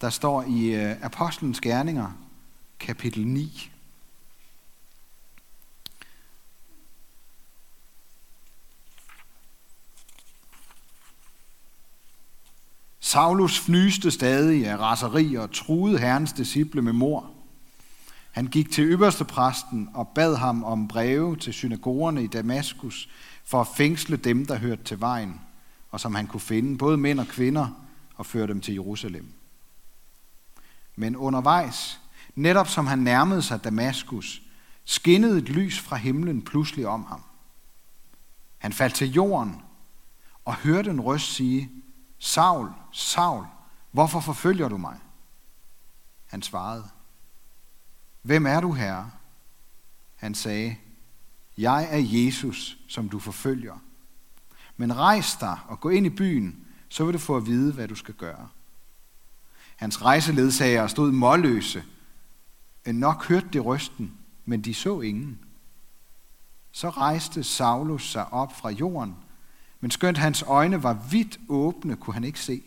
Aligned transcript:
der 0.00 0.10
står 0.10 0.42
i 0.42 0.74
øh, 0.74 0.96
Apostlenes 1.02 1.60
Gerninger, 1.60 2.12
kapitel 2.78 3.26
9. 3.26 3.70
Saulus 13.00 13.60
fnyste 13.60 14.10
stadig 14.10 14.66
af 14.66 14.76
raseri 14.76 15.34
og 15.34 15.52
truede 15.52 15.98
herrens 15.98 16.32
disciple 16.32 16.82
med 16.82 16.92
mor. 16.92 17.30
Han 18.30 18.46
gik 18.46 18.70
til 18.70 18.84
øverste 18.84 19.24
præsten 19.24 19.88
og 19.94 20.08
bad 20.08 20.36
ham 20.36 20.64
om 20.64 20.88
breve 20.88 21.36
til 21.36 21.52
synagogerne 21.52 22.24
i 22.24 22.26
Damaskus 22.26 23.08
for 23.44 23.60
at 23.60 23.66
fængsle 23.76 24.16
dem, 24.16 24.46
der 24.46 24.58
hørte 24.58 24.84
til 24.84 25.00
vejen, 25.00 25.40
og 25.90 26.00
som 26.00 26.14
han 26.14 26.26
kunne 26.26 26.40
finde, 26.40 26.78
både 26.78 26.96
mænd 26.96 27.20
og 27.20 27.26
kvinder, 27.26 27.68
og 28.16 28.26
føre 28.26 28.46
dem 28.46 28.60
til 28.60 28.74
Jerusalem. 28.74 29.39
Men 31.00 31.16
undervejs, 31.16 32.00
netop 32.34 32.68
som 32.68 32.86
han 32.86 32.98
nærmede 32.98 33.42
sig 33.42 33.64
Damaskus, 33.64 34.42
skinnede 34.84 35.38
et 35.38 35.48
lys 35.48 35.80
fra 35.80 35.96
himlen 35.96 36.42
pludselig 36.42 36.86
om 36.86 37.04
ham. 37.04 37.22
Han 38.58 38.72
faldt 38.72 38.94
til 38.94 39.12
jorden 39.12 39.62
og 40.44 40.54
hørte 40.54 40.90
en 40.90 41.00
røst 41.00 41.32
sige, 41.32 41.70
Saul, 42.18 42.70
Saul, 42.92 43.46
hvorfor 43.90 44.20
forfølger 44.20 44.68
du 44.68 44.76
mig? 44.76 44.98
Han 46.26 46.42
svarede, 46.42 46.88
Hvem 48.22 48.46
er 48.46 48.60
du, 48.60 48.72
herre? 48.72 49.10
Han 50.16 50.34
sagde, 50.34 50.76
Jeg 51.58 51.88
er 51.90 51.98
Jesus, 51.98 52.78
som 52.88 53.08
du 53.08 53.18
forfølger. 53.18 53.78
Men 54.76 54.96
rejs 54.96 55.36
dig 55.36 55.58
og 55.68 55.80
gå 55.80 55.88
ind 55.88 56.06
i 56.06 56.10
byen, 56.10 56.66
så 56.88 57.04
vil 57.04 57.14
du 57.14 57.18
få 57.18 57.36
at 57.36 57.46
vide, 57.46 57.72
hvad 57.72 57.88
du 57.88 57.94
skal 57.94 58.14
gøre. 58.14 58.48
Hans 59.80 60.02
rejseledsager 60.02 60.86
stod 60.86 61.12
målløse. 61.12 61.84
Nok 62.86 63.28
hørte 63.28 63.46
de 63.52 63.58
rysten, 63.58 64.12
men 64.44 64.60
de 64.60 64.74
så 64.74 65.00
ingen. 65.00 65.38
Så 66.72 66.90
rejste 66.90 67.44
Saulus 67.44 68.10
sig 68.10 68.32
op 68.32 68.56
fra 68.56 68.70
jorden, 68.70 69.16
men 69.80 69.90
skønt 69.90 70.18
hans 70.18 70.42
øjne 70.42 70.82
var 70.82 71.06
vidt 71.10 71.40
åbne, 71.48 71.96
kunne 71.96 72.14
han 72.14 72.24
ikke 72.24 72.40
se. 72.40 72.62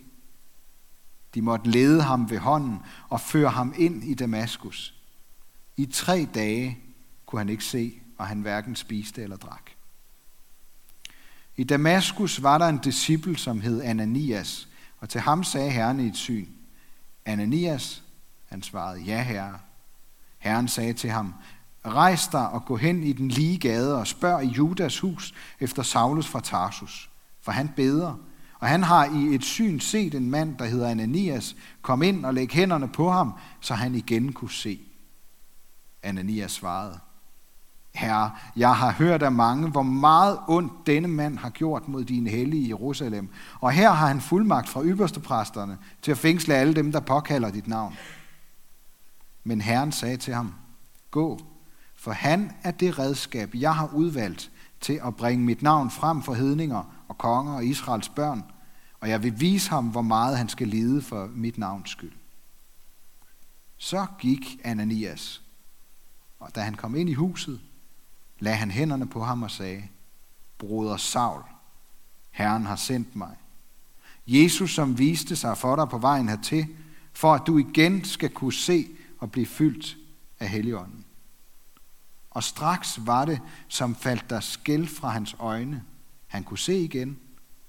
De 1.33 1.42
måtte 1.42 1.70
lede 1.70 2.02
ham 2.02 2.30
ved 2.30 2.38
hånden 2.38 2.80
og 3.09 3.22
føre 3.22 3.50
ham 3.50 3.73
ind 3.77 4.03
i 4.03 4.14
Damaskus. 4.14 4.94
I 5.77 5.86
tre 5.86 6.27
dage 6.33 6.80
kunne 7.25 7.39
han 7.39 7.50
ikke 7.50 7.66
se, 7.66 8.02
og 8.17 8.27
han 8.27 8.42
hverken 8.42 8.75
spiste 8.75 9.23
eller 9.23 9.38
drak. 9.38 9.70
I 11.55 11.64
Damaskus 11.64 12.44
var 12.44 12.58
der 12.58 12.67
en 12.67 12.77
disciple, 12.77 13.38
som 13.38 13.61
hed 13.61 13.81
Ananias, 13.81 14.67
og 15.00 15.09
til 15.09 15.22
ham 15.22 15.44
sagde 15.44 15.72
Herren 15.72 16.00
i 16.00 16.08
et 16.08 16.17
syn, 16.17 16.48
Ananias, 17.25 18.03
han 18.45 18.63
svarede, 18.63 19.02
ja 19.02 19.23
herre. 19.23 19.59
Herren 20.38 20.67
sagde 20.67 20.93
til 20.93 21.09
ham, 21.09 21.33
rejs 21.85 22.27
dig 22.27 22.49
og 22.49 22.65
gå 22.65 22.75
hen 22.75 23.03
i 23.03 23.13
den 23.13 23.27
lige 23.27 23.57
gade 23.57 23.97
og 23.97 24.07
spørg 24.07 24.43
i 24.43 24.47
Judas 24.47 24.99
hus 24.99 25.33
efter 25.59 25.83
Saulus 25.83 26.27
fra 26.27 26.39
Tarsus, 26.39 27.09
for 27.41 27.52
han 27.52 27.69
beder, 27.75 28.15
og 28.59 28.67
han 28.67 28.83
har 28.83 29.05
i 29.05 29.35
et 29.35 29.43
syn 29.43 29.80
set 29.80 30.15
en 30.15 30.30
mand, 30.30 30.57
der 30.57 30.65
hedder 30.65 30.89
Ananias, 30.89 31.55
kom 31.81 32.03
ind 32.03 32.25
og 32.25 32.33
lægge 32.33 32.55
hænderne 32.55 32.88
på 32.88 33.11
ham, 33.11 33.33
så 33.61 33.73
han 33.73 33.95
igen 33.95 34.33
kunne 34.33 34.52
se. 34.52 34.80
Ananias 36.03 36.52
svarede, 36.52 36.99
Herre, 37.95 38.31
jeg 38.55 38.75
har 38.75 38.91
hørt 38.91 39.23
af 39.23 39.31
mange, 39.31 39.69
hvor 39.69 39.81
meget 39.81 40.39
ondt 40.47 40.88
denne 40.88 41.08
mand 41.08 41.38
har 41.38 41.49
gjort 41.49 41.88
mod 41.88 42.03
dine 42.03 42.30
hellige 42.30 42.63
i 42.63 42.69
Jerusalem. 42.69 43.30
Og 43.59 43.72
her 43.72 43.91
har 43.91 44.08
han 44.08 44.22
fuldmagt 44.22 44.69
fra 44.69 44.83
ypperste 44.83 45.19
præsterne 45.19 45.77
til 46.02 46.11
at 46.11 46.17
fængsle 46.17 46.53
alle 46.53 46.73
dem, 46.73 46.91
der 46.91 46.99
påkalder 46.99 47.52
dit 47.52 47.67
navn. 47.67 47.94
Men 49.44 49.61
Herren 49.61 49.91
sagde 49.91 50.17
til 50.17 50.33
ham, 50.33 50.53
gå, 51.11 51.39
for 51.95 52.11
han 52.11 52.52
er 52.64 52.71
det 52.71 52.99
redskab, 52.99 53.55
jeg 53.55 53.75
har 53.75 53.89
udvalgt 53.94 54.52
til 54.81 54.99
at 55.05 55.15
bringe 55.15 55.45
mit 55.45 55.61
navn 55.61 55.92
frem 55.92 56.21
for 56.21 56.33
hedninger 56.33 57.04
og 57.08 57.17
konger 57.17 57.54
og 57.54 57.65
Israels 57.65 58.10
børn, 58.10 58.43
og 58.99 59.10
jeg 59.10 59.23
vil 59.23 59.39
vise 59.39 59.70
ham, 59.70 59.87
hvor 59.87 60.02
meget 60.02 60.37
han 60.37 60.49
skal 60.49 60.67
lide 60.67 61.02
for 61.02 61.30
mit 61.36 61.58
navns 61.58 61.89
skyld. 61.89 62.11
Så 63.77 64.05
gik 64.20 64.60
Ananias, 64.64 65.42
og 66.39 66.55
da 66.55 66.61
han 66.61 66.75
kom 66.75 66.95
ind 66.95 67.10
i 67.10 67.14
huset, 67.14 67.61
lagde 68.43 68.58
han 68.58 68.71
hænderne 68.71 69.08
på 69.08 69.23
ham 69.23 69.43
og 69.43 69.52
sagde, 69.52 69.83
Broder 70.58 70.98
Saul, 70.98 71.43
Herren 72.31 72.65
har 72.65 72.76
sendt 72.76 73.15
mig. 73.15 73.36
Jesus, 74.27 74.76
som 74.76 74.98
viste 74.98 75.36
sig 75.36 75.58
for 75.58 75.76
dig 75.76 75.89
på 75.89 75.98
vejen 75.98 76.30
hertil, 76.30 76.67
for 77.14 77.33
at 77.33 77.42
du 77.48 77.58
igen 77.58 78.04
skal 78.04 78.30
kunne 78.30 78.54
se 78.54 78.87
og 79.20 79.31
blive 79.31 79.45
fyldt 79.45 79.98
af 80.39 80.49
Helligånden. 80.49 81.05
Og 82.31 82.43
straks 82.43 82.99
var 83.05 83.26
det, 83.26 83.42
som 83.67 83.95
faldt 83.95 84.30
der 84.30 84.39
skæld 84.39 84.87
fra 84.87 85.10
hans 85.10 85.36
øjne. 85.39 85.83
Han 86.27 86.43
kunne 86.43 86.60
se 86.60 86.80
igen, 86.80 87.20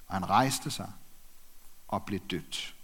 og 0.07 0.13
han 0.13 0.29
rejste 0.29 0.71
sig 0.71 0.91
og 1.87 2.03
blev 2.03 2.19
dødt. 2.19 2.75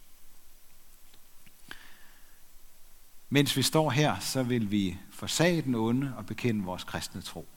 Mens 3.29 3.57
vi 3.57 3.61
står 3.61 3.89
her, 3.89 4.19
så 4.19 4.43
vil 4.43 4.71
vi 4.71 4.97
forsage 5.11 5.61
den 5.61 5.75
onde 5.75 6.13
og 6.17 6.25
bekende 6.25 6.63
vores 6.63 6.83
kristne 6.83 7.21
tro. 7.21 7.47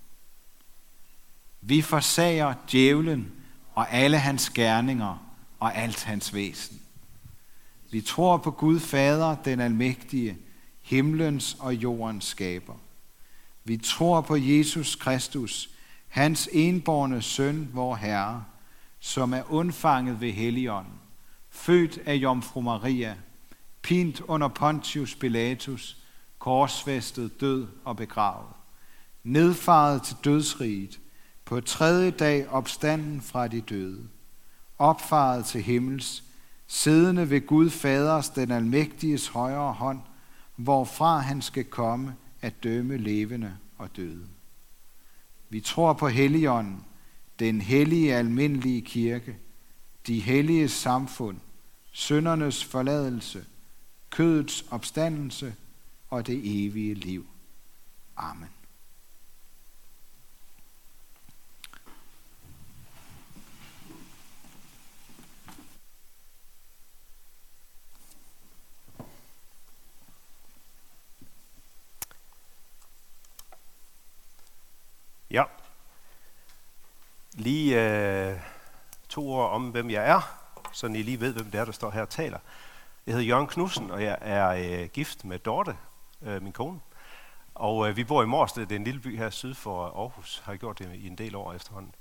Vi 1.66 1.82
forsager 1.82 2.54
djævlen 2.72 3.32
og 3.74 3.92
alle 3.92 4.18
hans 4.18 4.50
gerninger 4.50 5.34
og 5.60 5.76
alt 5.76 6.04
hans 6.04 6.34
væsen. 6.34 6.80
Vi 7.90 8.00
tror 8.00 8.36
på 8.36 8.50
Gud 8.50 8.80
Fader, 8.80 9.34
den 9.34 9.60
almægtige, 9.60 10.38
himlens 10.82 11.56
og 11.60 11.74
jordens 11.74 12.24
skaber. 12.24 12.74
Vi 13.64 13.76
tror 13.76 14.20
på 14.20 14.36
Jesus 14.36 14.96
Kristus, 14.96 15.70
hans 16.08 16.48
enborne 16.52 17.22
søn, 17.22 17.68
vor 17.72 17.94
Herre, 17.94 18.44
som 19.00 19.32
er 19.32 19.52
undfanget 19.52 20.20
ved 20.20 20.32
Helligånden, 20.32 20.94
født 21.50 21.98
af 22.06 22.14
Jomfru 22.14 22.60
Maria, 22.60 23.16
pint 23.82 24.20
under 24.20 24.48
Pontius 24.48 25.14
Pilatus, 25.14 25.96
korsfæstet, 26.38 27.40
død 27.40 27.66
og 27.84 27.96
begravet, 27.96 28.52
nedfaret 29.22 30.02
til 30.02 30.16
dødsriget, 30.24 31.00
på 31.44 31.60
tredje 31.60 32.10
dag 32.10 32.48
opstanden 32.48 33.20
fra 33.20 33.48
de 33.48 33.60
døde, 33.60 34.08
opfaret 34.78 35.44
til 35.44 35.62
himmels, 35.62 36.24
siddende 36.66 37.30
ved 37.30 37.46
Gud 37.46 37.70
Faders, 37.70 38.28
den 38.28 38.50
almægtiges 38.50 39.28
højre 39.28 39.72
hånd, 39.72 40.00
hvorfra 40.56 41.18
han 41.18 41.42
skal 41.42 41.64
komme 41.64 42.16
at 42.40 42.62
dømme 42.62 42.96
levende 42.96 43.56
og 43.78 43.96
døde. 43.96 44.26
Vi 45.48 45.60
tror 45.60 45.92
på 45.92 46.08
Helligånden, 46.08 46.84
den 47.38 47.60
hellige 47.60 48.14
almindelige 48.14 48.82
kirke, 48.82 49.36
de 50.06 50.20
hellige 50.20 50.68
samfund, 50.68 51.36
søndernes 51.92 52.64
forladelse, 52.64 53.44
kødets 54.10 54.64
opstandelse 54.70 55.54
og 56.10 56.26
det 56.26 56.66
evige 56.66 56.94
liv. 56.94 57.26
Amen. 58.16 58.48
Ja. 75.34 75.44
Lige 77.44 77.82
øh, 78.30 78.38
to 79.08 79.28
ord 79.28 79.50
om, 79.50 79.68
hvem 79.68 79.90
jeg 79.90 80.10
er, 80.10 80.20
så 80.72 80.86
I 80.86 81.02
lige 81.02 81.20
ved, 81.20 81.32
hvem 81.32 81.50
det 81.50 81.60
er, 81.60 81.64
der 81.64 81.72
står 81.72 81.90
her 81.90 82.02
og 82.02 82.08
taler. 82.08 82.38
Jeg 83.06 83.14
hedder 83.14 83.26
Jørgen 83.26 83.46
Knudsen, 83.46 83.90
og 83.90 84.02
jeg 84.02 84.18
er 84.20 84.48
øh, 84.48 84.88
gift 84.88 85.24
med 85.24 85.38
Dorte, 85.38 85.76
øh, 86.22 86.42
min 86.42 86.52
kone. 86.52 86.80
Og 87.54 87.88
øh, 87.88 87.96
vi 87.96 88.04
bor 88.04 88.22
i 88.22 88.26
Morsted, 88.26 88.66
det 88.66 88.72
er 88.72 88.78
en 88.78 88.84
lille 88.84 89.00
by 89.00 89.18
her 89.18 89.30
syd 89.30 89.54
for 89.54 89.86
Aarhus, 89.86 90.42
har 90.44 90.56
gjort 90.56 90.78
det 90.78 90.94
i 90.94 91.06
en 91.06 91.18
del 91.18 91.34
år 91.34 91.52
efterhånden. 91.52 91.94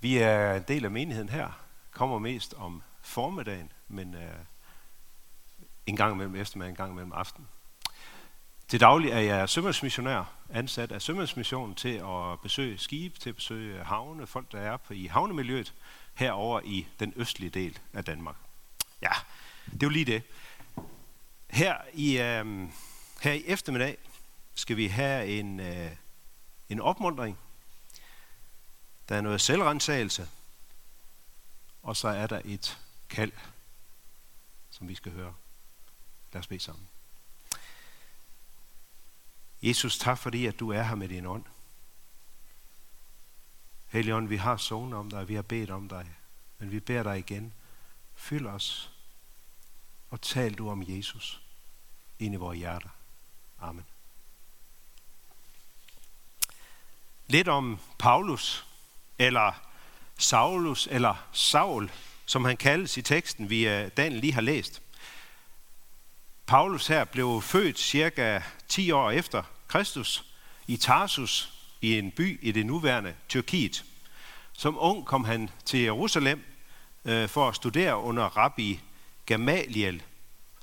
Vi 0.00 0.18
er 0.18 0.54
en 0.54 0.64
del 0.68 0.84
af 0.84 0.90
menigheden 0.90 1.28
her, 1.28 1.60
kommer 1.90 2.18
mest 2.18 2.54
om 2.54 2.82
formiddagen, 3.02 3.72
men 3.88 4.14
øh, 4.14 4.20
en 5.86 5.96
gang 5.96 6.14
imellem 6.14 6.36
eftermiddag, 6.36 6.70
en 6.70 6.76
gang 6.76 6.92
imellem 6.92 7.12
aften. 7.12 7.48
Til 8.68 8.80
daglig 8.80 9.10
er 9.10 9.18
jeg 9.18 9.48
sømandsmissionær, 9.48 10.32
ansat 10.50 10.92
af 10.92 11.02
Sømandsmissionen 11.02 11.74
til 11.74 12.02
at 12.04 12.40
besøge 12.42 12.78
skibe, 12.78 13.18
til 13.18 13.28
at 13.28 13.36
besøge 13.36 13.84
havne, 13.84 14.26
folk 14.26 14.52
der 14.52 14.60
er 14.60 14.76
på 14.76 14.94
i 14.94 15.06
havnemiljøet 15.06 15.74
herover 16.14 16.60
i 16.64 16.86
den 17.00 17.12
østlige 17.16 17.50
del 17.50 17.78
af 17.92 18.04
Danmark. 18.04 18.36
Ja, 19.02 19.12
det 19.64 19.82
er 19.82 19.86
jo 19.86 19.88
lige 19.88 20.04
det. 20.04 20.22
Her 21.50 21.76
i, 21.94 22.18
øh, 22.18 22.68
her 23.22 23.32
i 23.32 23.42
eftermiddag 23.46 23.98
skal 24.54 24.76
vi 24.76 24.86
have 24.86 25.26
en, 25.26 25.60
øh, 25.60 25.90
en 26.68 26.80
opmundring. 26.80 27.38
Der 29.08 29.16
er 29.16 29.20
noget 29.20 29.40
selvrensagelse, 29.40 30.28
og 31.82 31.96
så 31.96 32.08
er 32.08 32.26
der 32.26 32.40
et 32.44 32.78
kald, 33.08 33.32
som 34.70 34.88
vi 34.88 34.94
skal 34.94 35.12
høre. 35.12 35.34
Lad 36.32 36.40
os 36.40 36.46
bede 36.46 36.60
sammen. 36.60 36.88
Jesus, 39.62 39.98
tak 39.98 40.18
fordi, 40.18 40.46
at 40.46 40.60
du 40.60 40.70
er 40.70 40.82
her 40.82 40.94
med 40.94 41.08
din 41.08 41.26
ånd. 41.26 41.44
Helligånd, 43.86 44.28
vi 44.28 44.36
har 44.36 44.56
sovet 44.56 44.94
om 44.94 45.10
dig, 45.10 45.28
vi 45.28 45.34
har 45.34 45.42
bedt 45.42 45.70
om 45.70 45.88
dig, 45.88 46.06
men 46.58 46.70
vi 46.70 46.80
beder 46.80 47.02
dig 47.02 47.18
igen. 47.18 47.52
Fyld 48.14 48.46
os, 48.46 48.92
og 50.10 50.20
tal 50.20 50.54
du 50.54 50.70
om 50.70 50.84
Jesus 50.86 51.42
ind 52.18 52.34
i 52.34 52.36
vores 52.36 52.58
hjerter. 52.58 52.88
Amen. 53.58 53.84
Lidt 57.26 57.48
om 57.48 57.80
Paulus, 57.98 58.66
eller 59.18 59.52
Saulus, 60.18 60.88
eller 60.90 61.28
Saul, 61.32 61.90
som 62.26 62.44
han 62.44 62.56
kaldes 62.56 62.96
i 62.96 63.02
teksten, 63.02 63.50
vi 63.50 63.68
øh, 63.68 63.90
Daniel 63.96 64.20
lige 64.20 64.32
har 64.32 64.40
læst. 64.40 64.82
Paulus 66.46 66.86
her 66.86 67.04
blev 67.04 67.42
født 67.42 67.78
cirka 67.78 68.40
10 68.68 68.90
år 68.90 69.10
efter 69.10 69.42
Kristus 69.68 70.24
i 70.66 70.76
Tarsus, 70.76 71.52
i 71.80 71.98
en 71.98 72.10
by 72.10 72.38
i 72.42 72.52
det 72.52 72.66
nuværende 72.66 73.14
Tyrkiet. 73.28 73.84
Som 74.52 74.76
ung 74.78 75.06
kom 75.06 75.24
han 75.24 75.50
til 75.64 75.80
Jerusalem 75.80 76.44
øh, 77.04 77.28
for 77.28 77.48
at 77.48 77.56
studere 77.56 77.96
under 77.96 78.24
rabbi 78.24 78.80
Gamaliel, 79.26 80.02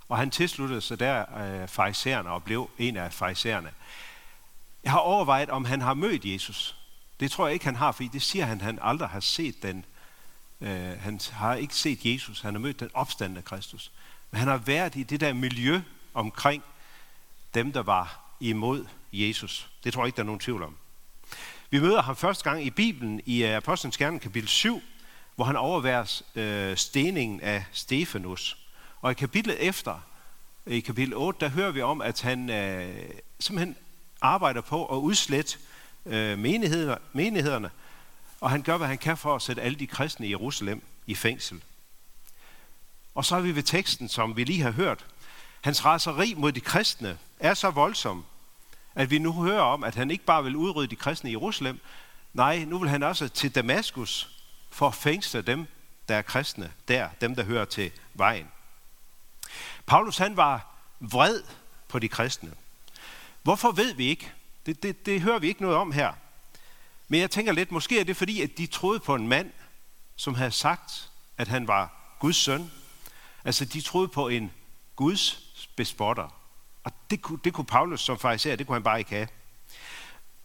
og 0.09 0.17
han 0.17 0.31
tilsluttede 0.31 0.81
sig 0.81 0.99
der 0.99 1.37
øh, 1.37 1.67
farisæerne 1.67 2.29
og 2.29 2.43
blev 2.43 2.69
en 2.77 2.97
af 2.97 3.13
farisæerne. 3.13 3.71
Jeg 4.83 4.91
har 4.91 4.99
overvejet, 4.99 5.49
om 5.49 5.65
han 5.65 5.81
har 5.81 5.93
mødt 5.93 6.25
Jesus. 6.25 6.75
Det 7.19 7.31
tror 7.31 7.47
jeg 7.47 7.53
ikke, 7.53 7.65
han 7.65 7.75
har, 7.75 7.91
fordi 7.91 8.09
det 8.13 8.21
siger 8.21 8.45
han, 8.45 8.61
han 8.61 8.79
aldrig 8.81 9.09
har 9.09 9.19
set 9.19 9.63
den. 9.63 9.85
Øh, 10.61 10.99
han 10.99 11.19
har 11.31 11.55
ikke 11.55 11.75
set 11.75 12.05
Jesus, 12.05 12.41
han 12.41 12.53
har 12.53 12.59
mødt 12.59 12.79
den 12.79 12.89
opstandende 12.93 13.41
Kristus. 13.41 13.91
Men 14.33 14.39
han 14.39 14.47
har 14.47 14.57
været 14.57 14.95
i 14.95 15.03
det 15.03 15.19
der 15.19 15.33
miljø 15.33 15.81
omkring 16.13 16.63
dem, 17.53 17.71
der 17.71 17.83
var 17.83 18.19
imod 18.39 18.85
Jesus. 19.11 19.69
Det 19.83 19.93
tror 19.93 20.01
jeg 20.01 20.07
ikke, 20.07 20.15
der 20.15 20.21
er 20.21 20.25
nogen 20.25 20.39
tvivl 20.39 20.63
om. 20.63 20.77
Vi 21.69 21.79
møder 21.79 22.01
ham 22.01 22.15
første 22.15 22.43
gang 22.43 22.63
i 22.63 22.69
Bibelen 22.69 23.21
i 23.25 23.43
øh, 23.43 23.57
Apostlenes 23.57 23.97
Gerne 23.97 24.19
kapitel 24.19 24.49
7, 24.49 24.81
hvor 25.35 25.45
han 25.45 25.55
overværer 25.55 26.21
øh, 26.35 26.77
steningen 26.77 27.41
af 27.41 27.65
Stefanus. 27.71 28.57
Og 29.01 29.11
i 29.11 29.13
kapitlet 29.13 29.67
efter, 29.67 29.99
i 30.65 30.79
kapitel 30.79 31.13
8, 31.13 31.39
der 31.39 31.49
hører 31.49 31.71
vi 31.71 31.81
om, 31.81 32.01
at 32.01 32.21
han 32.21 32.49
øh, 32.49 33.09
simpelthen 33.39 33.75
arbejder 34.21 34.61
på 34.61 34.85
at 34.85 34.97
udslette 34.97 35.57
øh, 36.05 36.39
menighederne, 36.39 37.01
menighederne, 37.13 37.69
og 38.41 38.49
han 38.49 38.61
gør, 38.61 38.77
hvad 38.77 38.87
han 38.87 38.97
kan 38.97 39.17
for 39.17 39.35
at 39.35 39.41
sætte 39.41 39.61
alle 39.61 39.79
de 39.79 39.87
kristne 39.87 40.27
i 40.27 40.29
Jerusalem 40.29 40.83
i 41.07 41.15
fængsel. 41.15 41.61
Og 43.15 43.25
så 43.25 43.35
er 43.35 43.41
vi 43.41 43.55
ved 43.55 43.63
teksten, 43.63 44.09
som 44.09 44.37
vi 44.37 44.43
lige 44.43 44.61
har 44.61 44.71
hørt. 44.71 45.05
Hans 45.61 45.85
raseri 45.85 46.33
mod 46.37 46.51
de 46.51 46.61
kristne 46.61 47.17
er 47.39 47.53
så 47.53 47.69
voldsom, 47.69 48.25
at 48.95 49.11
vi 49.11 49.19
nu 49.19 49.33
hører 49.33 49.61
om, 49.61 49.83
at 49.83 49.95
han 49.95 50.11
ikke 50.11 50.25
bare 50.25 50.43
vil 50.43 50.55
udrydde 50.55 50.87
de 50.87 50.95
kristne 50.95 51.29
i 51.29 51.33
Jerusalem, 51.33 51.79
nej, 52.33 52.65
nu 52.65 52.79
vil 52.79 52.89
han 52.89 53.03
også 53.03 53.27
til 53.27 53.55
Damaskus 53.55 54.29
for 54.71 54.87
at 54.87 54.95
fængsle 54.95 55.41
dem, 55.41 55.67
der 56.07 56.15
er 56.15 56.21
kristne 56.21 56.71
der, 56.87 57.09
dem 57.21 57.35
der 57.35 57.43
hører 57.43 57.65
til 57.65 57.91
vejen. 58.13 58.47
Paulus 59.85 60.17
han 60.17 60.37
var 60.37 60.75
vred 60.99 61.43
på 61.87 61.99
de 61.99 62.07
kristne. 62.07 62.51
Hvorfor 63.43 63.71
ved 63.71 63.93
vi 63.93 64.05
ikke? 64.05 64.31
Det, 64.65 64.83
det, 64.83 65.05
det 65.05 65.21
hører 65.21 65.39
vi 65.39 65.47
ikke 65.47 65.61
noget 65.61 65.77
om 65.77 65.91
her. 65.91 66.13
Men 67.07 67.19
jeg 67.19 67.31
tænker 67.31 67.51
lidt, 67.51 67.71
måske 67.71 67.99
er 67.99 68.03
det 68.03 68.17
fordi, 68.17 68.41
at 68.41 68.57
de 68.57 68.65
troede 68.65 68.99
på 68.99 69.15
en 69.15 69.27
mand, 69.27 69.51
som 70.15 70.35
havde 70.35 70.51
sagt, 70.51 71.09
at 71.37 71.47
han 71.47 71.67
var 71.67 72.15
Guds 72.19 72.35
søn. 72.35 72.71
Altså, 73.45 73.65
de 73.65 73.81
troede 73.81 74.07
på 74.07 74.27
en 74.27 74.51
Guds 74.95 75.49
bespotter. 75.75 76.29
Og 76.83 76.91
det 77.09 77.21
kunne, 77.21 77.39
det 77.43 77.53
kunne 77.53 77.65
Paulus 77.65 78.01
som 78.01 78.19
fariserer, 78.19 78.55
det 78.55 78.67
kunne 78.67 78.75
han 78.75 78.83
bare 78.83 78.99
ikke 78.99 79.11
have. 79.11 79.27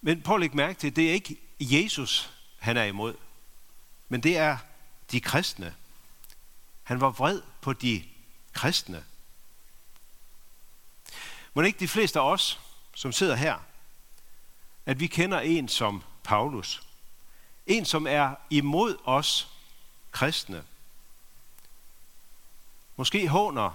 Men 0.00 0.22
prøv 0.22 0.36
at 0.36 0.40
lægge 0.40 0.56
mærke 0.56 0.78
til, 0.78 0.96
det 0.96 1.08
er 1.08 1.12
ikke 1.12 1.36
Jesus, 1.60 2.32
han 2.58 2.76
er 2.76 2.84
imod. 2.84 3.14
Men 4.08 4.22
det 4.22 4.36
er 4.36 4.58
de 5.12 5.20
kristne. 5.20 5.74
Han 6.82 7.00
var 7.00 7.10
vred 7.10 7.42
på 7.60 7.72
de 7.72 8.04
kristne. 8.52 9.04
Må 11.54 11.62
ikke 11.62 11.80
de 11.80 11.88
fleste 11.88 12.20
af 12.20 12.30
os, 12.30 12.60
som 12.94 13.12
sidder 13.12 13.34
her, 13.36 13.58
at 14.86 15.00
vi 15.00 15.06
kender 15.06 15.40
en 15.40 15.68
som 15.68 16.02
Paulus. 16.24 16.82
En, 17.66 17.84
som 17.84 18.06
er 18.06 18.34
imod 18.50 18.96
os 19.04 19.48
kristne. 20.12 20.64
Måske 22.98 23.28
håner 23.28 23.70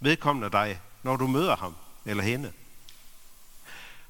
vedkommende 0.00 0.50
dig, 0.50 0.80
når 1.02 1.16
du 1.16 1.26
møder 1.26 1.56
ham 1.56 1.76
eller 2.04 2.22
hende. 2.22 2.52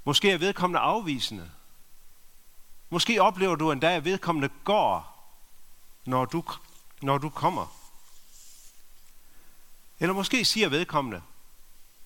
Måske 0.04 0.30
er 0.30 0.38
vedkommende 0.38 0.80
afvisende. 0.80 1.50
Måske 2.90 3.22
oplever 3.22 3.54
du 3.54 3.72
endda, 3.72 3.96
at 3.96 4.04
vedkommende 4.04 4.48
går, 4.64 5.24
når 6.04 6.24
du, 6.24 6.44
når 7.02 7.18
du 7.18 7.28
kommer. 7.28 7.66
Eller 10.00 10.14
måske 10.14 10.44
siger 10.44 10.68
vedkommende, 10.68 11.22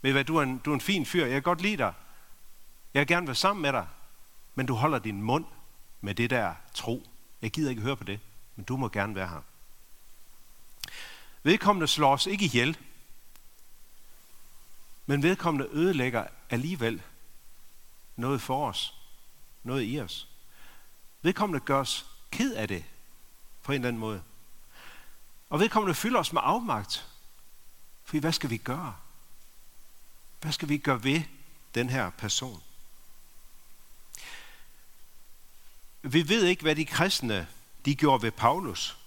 ved 0.02 0.12
hvad, 0.12 0.25
du 0.25 0.37
er, 0.37 0.43
en, 0.43 0.58
du 0.58 0.70
er 0.70 0.75
en 0.75 0.81
fin 0.81 1.06
fyr, 1.06 1.25
jeg 1.25 1.32
kan 1.32 1.43
godt 1.43 1.61
lide 1.61 1.76
dig, 1.76 1.94
jeg 2.94 3.00
vil 3.00 3.06
gerne 3.06 3.26
være 3.26 3.34
sammen 3.34 3.62
med 3.62 3.72
dig, 3.72 3.87
men 4.55 4.67
du 4.67 4.75
holder 4.75 4.99
din 4.99 5.22
mund 5.22 5.44
med 6.00 6.14
det 6.14 6.31
der 6.31 6.55
tro. 6.75 7.06
Jeg 7.43 7.50
gider 7.50 7.70
ikke 7.70 7.82
høre 7.82 7.96
på 7.96 8.05
det, 8.05 8.20
men 8.56 8.64
du 8.64 8.76
må 8.76 8.88
gerne 8.88 9.14
være 9.14 9.29
her. 9.29 9.43
Vedkommende 11.46 11.88
slår 11.88 12.12
os 12.12 12.26
ikke 12.26 12.44
ihjel, 12.44 12.78
men 15.06 15.22
vedkommende 15.22 15.69
ødelægger 15.72 16.26
alligevel 16.50 17.02
noget 18.16 18.43
for 18.43 18.69
os, 18.69 18.94
noget 19.62 19.82
i 19.93 20.00
os. 20.00 20.28
Vedkommende 21.22 21.60
gør 21.60 21.81
os 21.81 22.06
ked 22.31 22.54
af 22.54 22.69
det 22.69 22.84
på 23.62 23.72
en 23.72 23.75
eller 23.75 23.88
anden 23.88 24.00
måde. 24.00 24.22
Og 25.50 25.60
vedkommende 25.60 25.94
fylder 25.94 26.20
os 26.20 26.32
med 26.32 26.40
afmagt. 26.44 27.06
For 28.04 28.20
hvad 28.20 28.32
skal 28.32 28.50
vi 28.50 28.56
gøre? 28.56 28.96
Hvad 30.40 30.52
skal 30.52 30.69
vi 30.69 30.78
gøre 30.78 31.04
ved 31.04 31.22
den 31.75 31.90
her 31.90 32.10
person? 32.10 32.62
Vi 36.02 36.28
ved 36.28 36.44
ikke, 36.44 36.62
hvad 36.62 36.76
de 36.76 36.87
kristne 36.87 37.48
de 37.84 37.94
gjorde 37.94 38.22
ved 38.22 38.32
Paulus. 38.32 39.06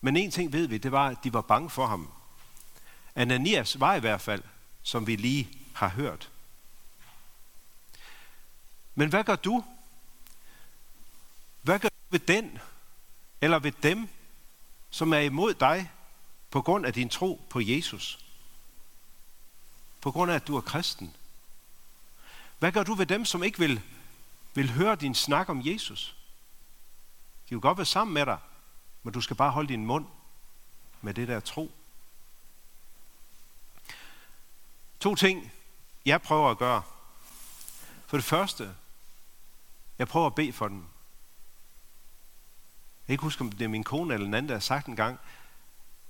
Men 0.00 0.16
en 0.16 0.30
ting 0.30 0.52
ved 0.52 0.66
vi, 0.66 0.78
det 0.78 0.92
var, 0.92 1.08
at 1.08 1.18
de 1.24 1.32
var 1.32 1.40
bange 1.40 1.70
for 1.70 1.86
ham. 1.86 2.12
Ananias 3.14 3.80
var 3.80 3.94
i 3.94 4.00
hvert 4.00 4.20
fald, 4.20 4.42
som 4.82 5.06
vi 5.06 5.16
lige 5.16 5.48
har 5.74 5.88
hørt. 5.88 6.30
Men 8.94 9.08
hvad 9.08 9.24
gør 9.24 9.36
du? 9.36 9.64
Hvad 11.62 11.78
gør 11.78 11.88
du 11.88 11.94
ved 12.10 12.20
den, 12.20 12.58
eller 13.40 13.58
ved 13.58 13.72
dem, 13.72 14.08
som 14.90 15.12
er 15.12 15.18
imod 15.18 15.54
dig 15.54 15.90
på 16.50 16.62
grund 16.62 16.86
af 16.86 16.92
din 16.92 17.08
tro 17.08 17.46
på 17.50 17.60
Jesus? 17.60 18.18
På 20.00 20.10
grund 20.10 20.30
af, 20.30 20.34
at 20.34 20.46
du 20.46 20.56
er 20.56 20.60
kristen? 20.60 21.16
Hvad 22.58 22.72
gør 22.72 22.82
du 22.82 22.94
ved 22.94 23.06
dem, 23.06 23.24
som 23.24 23.42
ikke 23.42 23.58
vil 23.58 23.82
vil 24.54 24.70
høre 24.70 24.96
din 24.96 25.14
snak 25.14 25.48
om 25.48 25.62
Jesus. 25.64 26.16
De 27.48 27.54
vil 27.54 27.60
godt 27.60 27.78
være 27.78 27.86
sammen 27.86 28.14
med 28.14 28.26
dig, 28.26 28.38
men 29.02 29.12
du 29.12 29.20
skal 29.20 29.36
bare 29.36 29.50
holde 29.50 29.68
din 29.68 29.86
mund 29.86 30.06
med 31.00 31.14
det 31.14 31.28
der 31.28 31.40
tro. 31.40 31.70
To 35.00 35.14
ting, 35.14 35.52
jeg 36.04 36.22
prøver 36.22 36.50
at 36.50 36.58
gøre. 36.58 36.82
For 38.06 38.16
det 38.16 38.24
første, 38.24 38.74
jeg 39.98 40.08
prøver 40.08 40.26
at 40.26 40.34
bede 40.34 40.52
for 40.52 40.68
dem. 40.68 40.76
Jeg 40.76 40.86
kan 43.06 43.12
ikke 43.12 43.22
huske, 43.22 43.40
om 43.40 43.52
det 43.52 43.64
er 43.64 43.68
min 43.68 43.84
kone 43.84 44.14
eller 44.14 44.26
en 44.26 44.34
anden, 44.34 44.48
der 44.48 44.54
har 44.54 44.60
sagt 44.60 44.86
en 44.86 44.96
gang, 44.96 45.18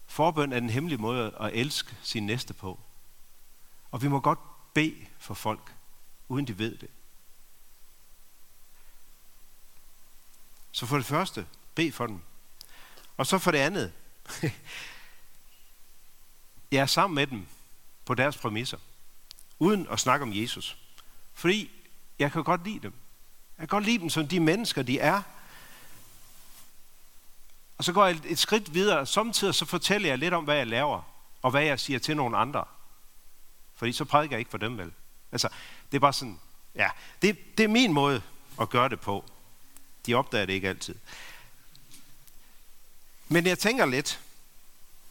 forbøn 0.07 0.53
er 0.53 0.61
den 0.61 0.71
hemmelige 0.71 0.99
måde 0.99 1.37
at 1.41 1.55
elske 1.55 1.97
sin 2.03 2.27
næste 2.27 2.55
på. 2.55 2.81
Og 3.91 4.03
vi 4.03 4.09
må 4.09 4.21
godt 4.21 4.39
bede 4.75 5.07
for 5.19 5.35
folk, 5.35 5.75
uden 6.29 6.47
de 6.47 6.59
ved 6.59 6.77
det. 6.77 6.91
Så 10.73 10.87
for 10.87 10.97
det 10.97 11.07
første, 11.07 11.47
bed 11.75 11.93
for 11.93 12.07
dem. 12.07 12.21
Og 13.21 13.27
så 13.27 13.39
for 13.39 13.51
det 13.51 13.59
andet, 13.59 13.93
jeg 16.73 16.81
er 16.81 16.87
sammen 16.87 17.15
med 17.15 17.27
dem 17.27 17.47
på 18.05 18.15
deres 18.15 18.37
præmisser, 18.37 18.79
uden 19.59 19.87
at 19.91 20.01
snakke 20.01 20.23
om 20.23 20.33
Jesus. 20.35 20.77
Fordi 21.35 21.71
jeg 22.19 22.33
kan 22.33 22.45
godt 22.45 22.65
lide 22.65 22.81
dem. 22.81 22.93
Jeg 23.59 23.63
kan 23.63 23.69
godt 23.69 23.85
lide 23.85 23.99
dem 23.99 24.11
som 24.11 24.29
de 24.29 24.41
mennesker, 24.41 24.83
de 24.83 24.99
er. 24.99 25.23
Og 27.79 27.85
så 27.85 27.93
går 27.93 28.07
jeg 28.07 28.21
et 28.25 28.39
skridt 28.39 28.75
videre. 28.75 29.07
Samtidig 29.07 29.55
så 29.55 29.65
fortæller 29.65 30.09
jeg 30.09 30.19
lidt 30.19 30.35
om, 30.35 30.45
hvad 30.45 30.57
jeg 30.57 30.67
laver, 30.67 31.03
og 31.43 31.51
hvad 31.51 31.63
jeg 31.63 31.81
siger 31.81 31.99
til 31.99 32.17
nogle 32.17 32.37
andre. 32.37 32.65
Fordi 33.75 33.93
så 33.93 34.05
prædiker 34.05 34.35
jeg 34.37 34.39
ikke 34.39 34.51
for 34.51 34.59
dem 34.59 34.79
vel. 34.79 34.93
Altså, 35.33 35.49
det 35.91 35.97
er 35.97 36.01
bare 36.01 36.13
sådan, 36.13 36.41
ja, 36.75 36.91
det, 37.23 37.59
det 37.59 37.65
er 37.65 37.69
min 37.69 37.93
måde 37.93 38.23
at 38.61 38.71
gøre 38.71 38.89
det 38.89 39.01
på. 39.01 39.25
De 40.07 40.15
opdager 40.15 40.47
det 40.47 40.53
ikke 40.53 40.69
altid. 40.69 40.95
Men 43.33 43.47
jeg 43.47 43.59
tænker 43.59 43.87
lidt, 43.87 44.21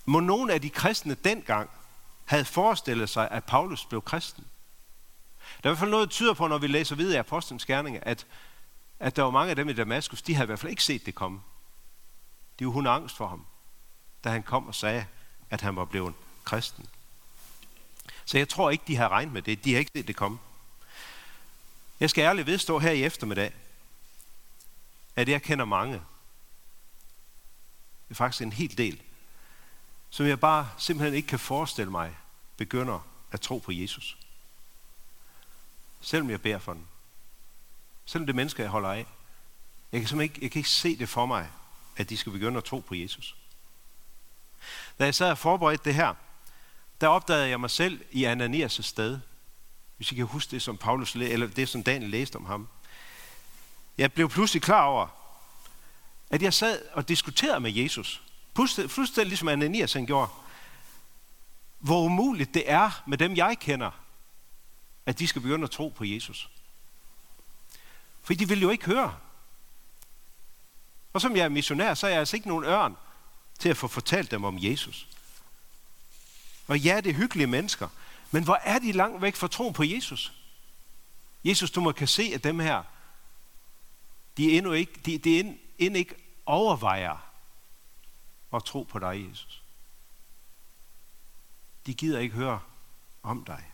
må 0.05 0.19
nogle 0.19 0.53
af 0.53 0.61
de 0.61 0.69
kristne 0.69 1.13
dengang 1.13 1.69
havde 2.25 2.45
forestillet 2.45 3.09
sig, 3.09 3.31
at 3.31 3.43
Paulus 3.43 3.85
blev 3.85 4.01
kristen. 4.01 4.43
Der 5.63 5.69
er 5.69 5.73
i 5.73 5.75
hvert 5.75 5.79
fald 5.79 5.89
noget, 5.89 6.07
der 6.07 6.11
tyder 6.11 6.33
på, 6.33 6.47
når 6.47 6.57
vi 6.57 6.67
læser 6.67 6.95
videre 6.95 7.15
af 7.15 7.19
Apostlenes 7.19 7.65
Gerninger, 7.65 8.01
at, 8.03 8.25
at 8.99 9.15
der 9.15 9.23
var 9.23 9.31
mange 9.31 9.49
af 9.49 9.55
dem 9.55 9.69
i 9.69 9.73
Damaskus, 9.73 10.21
de 10.21 10.35
havde 10.35 10.45
i 10.45 10.47
hvert 10.47 10.59
fald 10.59 10.69
ikke 10.69 10.83
set 10.83 11.05
det 11.05 11.15
komme. 11.15 11.41
De 12.59 12.65
var 12.65 12.71
hun 12.71 12.87
angst 12.87 13.17
for 13.17 13.27
ham, 13.27 13.45
da 14.23 14.29
han 14.29 14.43
kom 14.43 14.67
og 14.67 14.75
sagde, 14.75 15.05
at 15.49 15.61
han 15.61 15.75
var 15.75 15.85
blevet 15.85 16.13
kristen. 16.43 16.85
Så 18.25 18.37
jeg 18.37 18.49
tror 18.49 18.69
ikke, 18.69 18.83
de 18.87 18.95
har 18.95 19.09
regnet 19.09 19.33
med 19.33 19.41
det. 19.41 19.63
De 19.63 19.71
har 19.71 19.79
ikke 19.79 19.91
set 19.95 20.07
det 20.07 20.15
komme. 20.15 20.39
Jeg 21.99 22.09
skal 22.09 22.21
ærligt 22.21 22.47
vedstå 22.47 22.79
her 22.79 22.91
i 22.91 23.03
eftermiddag, 23.03 23.53
at 25.15 25.29
jeg 25.29 25.41
kender 25.41 25.65
mange. 25.65 26.01
Det 28.09 28.15
er 28.15 28.17
faktisk 28.17 28.41
en 28.41 28.53
hel 28.53 28.77
del, 28.77 29.01
som 30.09 30.25
jeg 30.25 30.39
bare 30.39 30.69
simpelthen 30.77 31.13
ikke 31.13 31.27
kan 31.27 31.39
forestille 31.39 31.91
mig 31.91 32.17
begynder 32.57 32.99
at 33.31 33.41
tro 33.41 33.57
på 33.57 33.71
Jesus. 33.71 34.17
Selvom 36.01 36.29
jeg 36.29 36.41
beder 36.41 36.59
for 36.59 36.73
den. 36.73 36.87
Selvom 38.05 38.25
det 38.25 38.33
er 38.33 38.35
mennesker, 38.35 38.63
jeg 38.63 38.71
holder 38.71 38.89
af. 38.89 39.05
Jeg 39.91 40.01
kan 40.01 40.07
simpelthen 40.07 40.21
ikke, 40.21 40.45
jeg 40.45 40.51
kan 40.51 40.59
ikke 40.59 40.69
se 40.69 40.97
det 40.97 41.09
for 41.09 41.25
mig, 41.25 41.49
at 41.97 42.09
de 42.09 42.17
skal 42.17 42.31
begynde 42.31 42.57
at 42.57 42.63
tro 42.63 42.79
på 42.79 42.95
Jesus. 42.95 43.35
Da 44.99 45.05
jeg 45.05 45.15
sad 45.15 45.31
og 45.31 45.37
forberedte 45.37 45.83
det 45.83 45.95
her, 45.95 46.13
der 47.01 47.07
opdagede 47.07 47.49
jeg 47.49 47.59
mig 47.59 47.69
selv 47.69 48.01
i 48.11 48.25
Ananias' 48.25 48.81
sted. 48.81 49.19
Hvis 49.97 50.11
I 50.11 50.15
kan 50.15 50.25
huske 50.25 50.51
det, 50.51 50.61
som 50.61 50.77
Paulus, 50.77 51.15
eller 51.15 51.47
det, 51.47 51.69
som 51.69 51.83
Daniel 51.83 52.11
læste 52.11 52.35
om 52.35 52.45
ham. 52.45 52.67
Jeg 53.97 54.13
blev 54.13 54.29
pludselig 54.29 54.61
klar 54.61 54.83
over, 54.83 55.07
at 56.29 56.41
jeg 56.41 56.53
sad 56.53 56.81
og 56.93 57.07
diskuterede 57.07 57.59
med 57.59 57.71
Jesus. 57.71 58.21
Fuldstændig 58.87 59.25
ligesom 59.25 59.47
Ananias 59.47 59.93
han 59.93 60.05
gjorde. 60.05 60.31
Hvor 61.79 62.01
umuligt 62.01 62.53
det 62.53 62.71
er 62.71 63.03
med 63.07 63.17
dem, 63.17 63.35
jeg 63.35 63.57
kender, 63.59 63.91
at 65.05 65.19
de 65.19 65.27
skal 65.27 65.41
begynde 65.41 65.63
at 65.63 65.71
tro 65.71 65.89
på 65.89 66.05
Jesus. 66.05 66.49
For 68.21 68.33
de 68.33 68.47
vil 68.47 68.61
jo 68.61 68.69
ikke 68.69 68.85
høre. 68.85 69.17
Og 71.13 71.21
som 71.21 71.35
jeg 71.35 71.45
er 71.45 71.49
missionær, 71.49 71.93
så 71.93 72.07
er 72.07 72.11
jeg 72.11 72.19
altså 72.19 72.35
ikke 72.35 72.47
nogen 72.47 72.65
ørn 72.65 72.95
til 73.59 73.69
at 73.69 73.77
få 73.77 73.87
fortalt 73.87 74.31
dem 74.31 74.43
om 74.43 74.57
Jesus. 74.59 75.07
Og 76.67 76.79
ja, 76.79 77.01
det 77.01 77.09
er 77.09 77.13
hyggelige 77.13 77.47
mennesker, 77.47 77.87
men 78.31 78.43
hvor 78.43 78.59
er 78.63 78.79
de 78.79 78.91
langt 78.91 79.21
væk 79.21 79.35
fra 79.35 79.47
troen 79.47 79.73
på 79.73 79.83
Jesus? 79.83 80.33
Jesus, 81.43 81.71
du 81.71 81.81
må 81.81 81.91
kan 81.91 82.07
se, 82.07 82.31
at 82.33 82.43
dem 82.43 82.59
her, 82.59 82.83
de 84.37 84.53
er 84.53 84.57
endnu 84.57 84.71
ikke, 84.71 84.93
de, 85.05 85.17
de 85.17 85.57
end, 85.79 85.97
ikke 85.97 86.15
overvejer 86.45 87.17
at 88.53 88.63
tro 88.63 88.83
på 88.83 88.99
dig, 88.99 89.27
Jesus. 89.29 89.63
De 91.85 91.93
gider 91.93 92.19
ikke 92.19 92.35
høre 92.35 92.59
om 93.23 93.45
dig. 93.45 93.71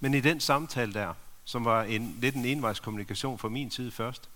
Men 0.00 0.14
i 0.14 0.20
den 0.20 0.40
samtale 0.40 0.94
der, 0.94 1.14
som 1.44 1.64
var 1.64 1.82
en, 1.82 2.16
lidt 2.20 2.34
en 2.34 2.44
envejskommunikation 2.44 3.38
fra 3.38 3.48
min 3.48 3.70
tid 3.70 3.90
først, 3.90 4.30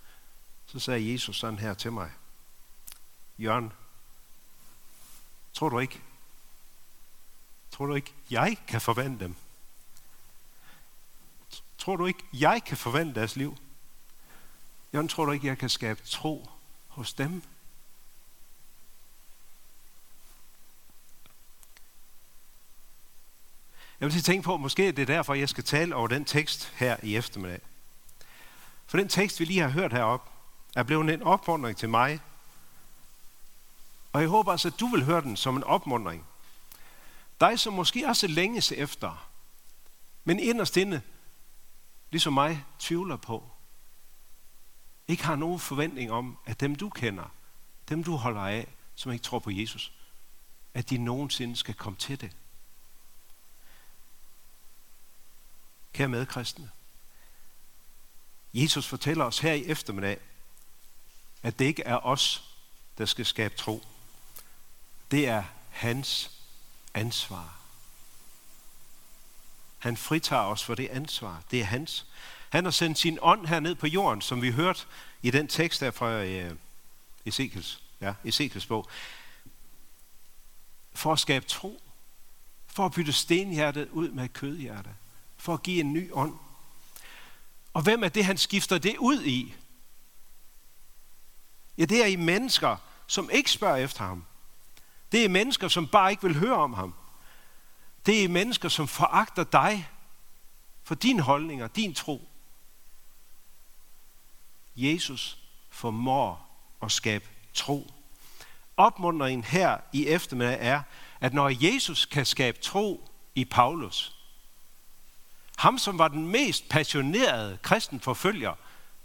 så 0.65 0.79
sagde 0.79 1.11
Jesus 1.13 1.39
sådan 1.39 1.59
her 1.59 1.73
til 1.73 1.91
mig. 1.91 2.11
Jørgen, 3.39 3.73
tror 5.53 5.69
du 5.69 5.79
ikke, 5.79 6.01
tror 7.71 7.85
du 7.85 7.95
ikke, 7.95 8.13
jeg 8.29 8.57
kan 8.67 8.81
forvandle 8.81 9.19
dem? 9.19 9.35
Tror 11.83 11.95
du 11.95 12.05
ikke, 12.05 12.23
jeg 12.33 12.61
kan 12.65 12.77
forvandle 12.77 13.15
deres 13.15 13.35
liv? 13.35 13.57
Jørgen, 14.93 15.07
tror 15.07 15.25
du 15.25 15.31
ikke, 15.31 15.47
jeg 15.47 15.57
kan 15.57 15.69
skabe 15.69 16.01
tro 16.05 16.49
hos 16.87 17.13
dem? 17.13 17.43
Jeg 23.99 24.05
vil 24.05 24.11
lige 24.11 24.21
tænke 24.21 24.43
på, 24.43 24.57
måske 24.57 24.91
det 24.91 24.99
er 24.99 25.05
derfor, 25.05 25.33
jeg 25.33 25.49
skal 25.49 25.63
tale 25.63 25.95
over 25.95 26.07
den 26.07 26.25
tekst 26.25 26.73
her 26.75 26.97
i 27.03 27.15
eftermiddag. 27.15 27.61
For 28.85 28.97
den 28.97 29.07
tekst, 29.07 29.39
vi 29.39 29.45
lige 29.45 29.59
har 29.59 29.69
hørt 29.69 29.93
heroppe, 29.93 30.29
er 30.75 30.83
blevet 30.83 31.13
en 31.13 31.23
opfordring 31.23 31.77
til 31.77 31.89
mig. 31.89 32.19
Og 34.13 34.21
jeg 34.21 34.29
håber 34.29 34.51
altså, 34.51 34.67
at 34.67 34.79
du 34.79 34.87
vil 34.87 35.03
høre 35.03 35.21
den 35.21 35.37
som 35.37 35.55
en 35.57 35.63
opmuntring. 35.63 36.25
Dig, 37.41 37.59
som 37.59 37.73
måske 37.73 38.07
også 38.07 38.27
længes 38.27 38.71
efter, 38.71 39.29
men 40.23 40.39
inderst 40.39 40.77
inde, 40.77 41.01
ligesom 42.13 42.33
mig, 42.33 42.65
tvivler 42.79 43.15
på, 43.15 43.49
ikke 45.07 45.23
har 45.23 45.35
nogen 45.35 45.59
forventning 45.59 46.11
om, 46.11 46.37
at 46.45 46.59
dem 46.59 46.75
du 46.75 46.89
kender, 46.89 47.33
dem 47.89 48.03
du 48.03 48.15
holder 48.15 48.41
af, 48.41 48.67
som 48.95 49.11
ikke 49.11 49.23
tror 49.23 49.39
på 49.39 49.51
Jesus, 49.51 49.91
at 50.73 50.89
de 50.89 50.97
nogensinde 50.97 51.55
skal 51.55 51.73
komme 51.73 51.97
til 51.97 52.21
det. 52.21 52.35
Kære 55.93 56.07
medkristne, 56.07 56.71
Jesus 58.53 58.87
fortæller 58.87 59.25
os 59.25 59.39
her 59.39 59.53
i 59.53 59.65
eftermiddag, 59.65 60.19
at 61.43 61.59
det 61.59 61.65
ikke 61.65 61.83
er 61.83 62.05
os, 62.05 62.55
der 62.97 63.05
skal 63.05 63.25
skabe 63.25 63.55
tro. 63.55 63.83
Det 65.11 65.27
er 65.27 65.43
hans 65.69 66.31
ansvar. 66.93 67.62
Han 69.83 69.97
fritager 69.97 70.41
os 70.41 70.63
for 70.63 70.75
det 70.75 70.87
ansvar. 70.87 71.43
Det 71.51 71.61
er 71.61 71.65
hans. 71.65 72.05
Han 72.49 72.63
har 72.63 72.71
sendt 72.71 72.99
sin 72.99 73.19
ånd 73.21 73.47
her 73.47 73.59
ned 73.59 73.75
på 73.75 73.87
jorden, 73.87 74.21
som 74.21 74.41
vi 74.41 74.51
hørte 74.51 74.81
i 75.21 75.31
den 75.31 75.47
tekst 75.47 75.81
der 75.81 75.91
fra 75.91 76.23
øh, 76.23 76.51
Ezekiels, 77.25 77.83
ja, 78.01 78.13
Ezekiels 78.23 78.65
bog, 78.65 78.87
for 80.93 81.13
at 81.13 81.19
skabe 81.19 81.45
tro, 81.45 81.81
for 82.67 82.85
at 82.85 82.91
bytte 82.91 83.13
stenhjertet 83.13 83.89
ud 83.89 84.09
med 84.09 84.29
kødhjerte, 84.29 84.89
for 85.37 85.53
at 85.53 85.63
give 85.63 85.79
en 85.79 85.93
ny 85.93 86.11
ånd. 86.13 86.33
Og 87.73 87.81
hvem 87.81 88.03
er 88.03 88.09
det, 88.09 88.25
han 88.25 88.37
skifter 88.37 88.77
det 88.77 88.97
ud 88.97 89.23
i? 89.23 89.53
Ja, 91.77 91.85
det 91.85 92.03
er 92.03 92.07
i 92.07 92.15
mennesker, 92.15 92.77
som 93.07 93.29
ikke 93.33 93.51
spørger 93.51 93.77
efter 93.77 94.03
ham. 94.03 94.25
Det 95.11 95.25
er 95.25 95.29
mennesker, 95.29 95.67
som 95.67 95.87
bare 95.87 96.11
ikke 96.11 96.23
vil 96.23 96.39
høre 96.39 96.57
om 96.57 96.73
ham. 96.73 96.93
Det 98.05 98.23
er 98.23 98.27
mennesker, 98.27 98.69
som 98.69 98.87
foragter 98.87 99.43
dig 99.43 99.89
for 100.83 100.95
dine 100.95 101.21
holdninger, 101.21 101.67
din 101.67 101.93
tro. 101.93 102.29
Jesus 104.75 105.37
formår 105.69 106.49
at 106.83 106.91
skabe 106.91 107.25
tro. 107.53 107.91
Opmundringen 108.77 109.43
her 109.43 109.77
i 109.93 110.07
eftermiddag 110.07 110.57
er, 110.59 110.81
at 111.19 111.33
når 111.33 111.65
Jesus 111.65 112.05
kan 112.05 112.25
skabe 112.25 112.57
tro 112.61 113.09
i 113.35 113.45
Paulus, 113.45 114.15
ham 115.57 115.77
som 115.77 115.97
var 115.97 116.07
den 116.07 116.27
mest 116.27 116.69
passionerede 116.69 117.57
kristen 117.57 117.99
forfølger, 117.99 118.53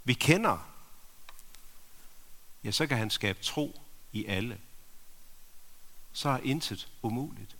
vi 0.03 0.13
kender, 0.13 0.69
ja, 2.63 2.71
så 2.71 2.87
kan 2.87 2.97
han 2.97 3.09
skabe 3.09 3.43
tro 3.43 3.81
i 4.11 4.25
alle. 4.25 4.59
Så 6.13 6.29
er 6.29 6.37
intet 6.37 6.87
umuligt. 7.01 7.58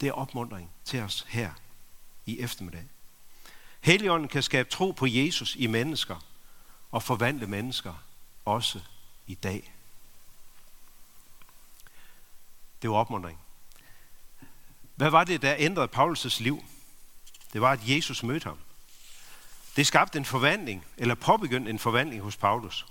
Det 0.00 0.08
er 0.08 0.12
opmundring 0.12 0.70
til 0.84 1.00
os 1.00 1.26
her 1.28 1.52
i 2.26 2.40
eftermiddag. 2.40 2.84
Helligånden 3.80 4.28
kan 4.28 4.42
skabe 4.42 4.68
tro 4.70 4.90
på 4.90 5.06
Jesus 5.06 5.56
i 5.56 5.66
mennesker 5.66 6.24
og 6.90 7.02
forvandle 7.02 7.46
mennesker 7.46 7.94
også 8.44 8.80
i 9.26 9.34
dag. 9.34 9.72
Det 12.82 12.90
var 12.90 12.96
opmundring. 12.96 13.38
Hvad 14.94 15.10
var 15.10 15.24
det, 15.24 15.42
der 15.42 15.54
ændrede 15.58 15.88
Paulus' 15.96 16.42
liv? 16.42 16.64
Det 17.52 17.60
var, 17.60 17.72
at 17.72 17.80
Jesus 17.88 18.22
mødte 18.22 18.44
ham. 18.44 18.58
Det 19.76 19.86
skabte 19.86 20.18
en 20.18 20.24
forvandling, 20.24 20.84
eller 20.96 21.14
påbegyndte 21.14 21.70
en 21.70 21.78
forvandling 21.78 22.22
hos 22.22 22.36
Paulus. 22.36 22.86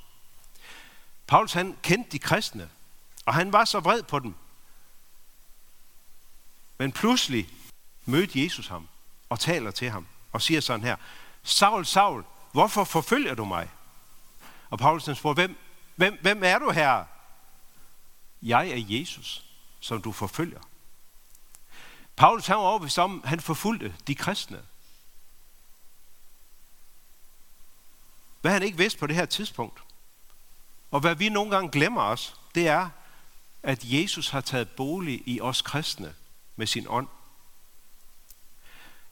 Paulus 1.27 1.53
han 1.53 1.77
kendte 1.83 2.11
de 2.11 2.19
kristne, 2.19 2.69
og 3.25 3.33
han 3.33 3.53
var 3.53 3.65
så 3.65 3.79
vred 3.79 4.03
på 4.03 4.19
dem. 4.19 4.35
Men 6.79 6.91
pludselig 6.91 7.49
mødte 8.05 8.43
Jesus 8.43 8.67
ham 8.67 8.87
og 9.29 9.39
taler 9.39 9.71
til 9.71 9.89
ham 9.89 10.07
og 10.31 10.41
siger 10.41 10.61
sådan 10.61 10.85
her, 10.85 10.95
Saul, 11.43 11.85
Saul, 11.85 12.23
hvorfor 12.51 12.83
forfølger 12.83 13.35
du 13.35 13.45
mig? 13.45 13.69
Og 14.69 14.79
Paulus 14.79 15.05
han 15.05 15.15
spurgte, 15.15 15.41
hvem, 15.41 15.57
hvem, 15.95 16.17
hvem 16.21 16.43
er 16.43 16.59
du 16.59 16.71
her? 16.71 17.05
Jeg 18.41 18.69
er 18.69 18.85
Jesus, 18.87 19.45
som 19.79 20.01
du 20.01 20.11
forfølger. 20.11 20.59
Paulus 22.15 22.47
han 22.47 22.57
var 22.57 22.63
overbevist 22.63 22.97
om, 22.97 23.23
han 23.25 23.39
forfulgte 23.39 23.95
de 24.07 24.15
kristne. 24.15 24.65
Hvad 28.41 28.51
han 28.51 28.63
ikke 28.63 28.77
vidste 28.77 28.99
på 28.99 29.07
det 29.07 29.15
her 29.15 29.25
tidspunkt, 29.25 29.83
og 30.91 30.99
hvad 30.99 31.15
vi 31.15 31.29
nogle 31.29 31.51
gange 31.51 31.71
glemmer 31.71 32.01
os, 32.01 32.35
det 32.55 32.67
er, 32.67 32.89
at 33.63 33.83
Jesus 33.83 34.29
har 34.29 34.41
taget 34.41 34.69
bolig 34.69 35.23
i 35.25 35.41
os 35.41 35.61
kristne 35.61 36.15
med 36.59 36.67
sin 36.67 36.85
ånd. 36.89 37.07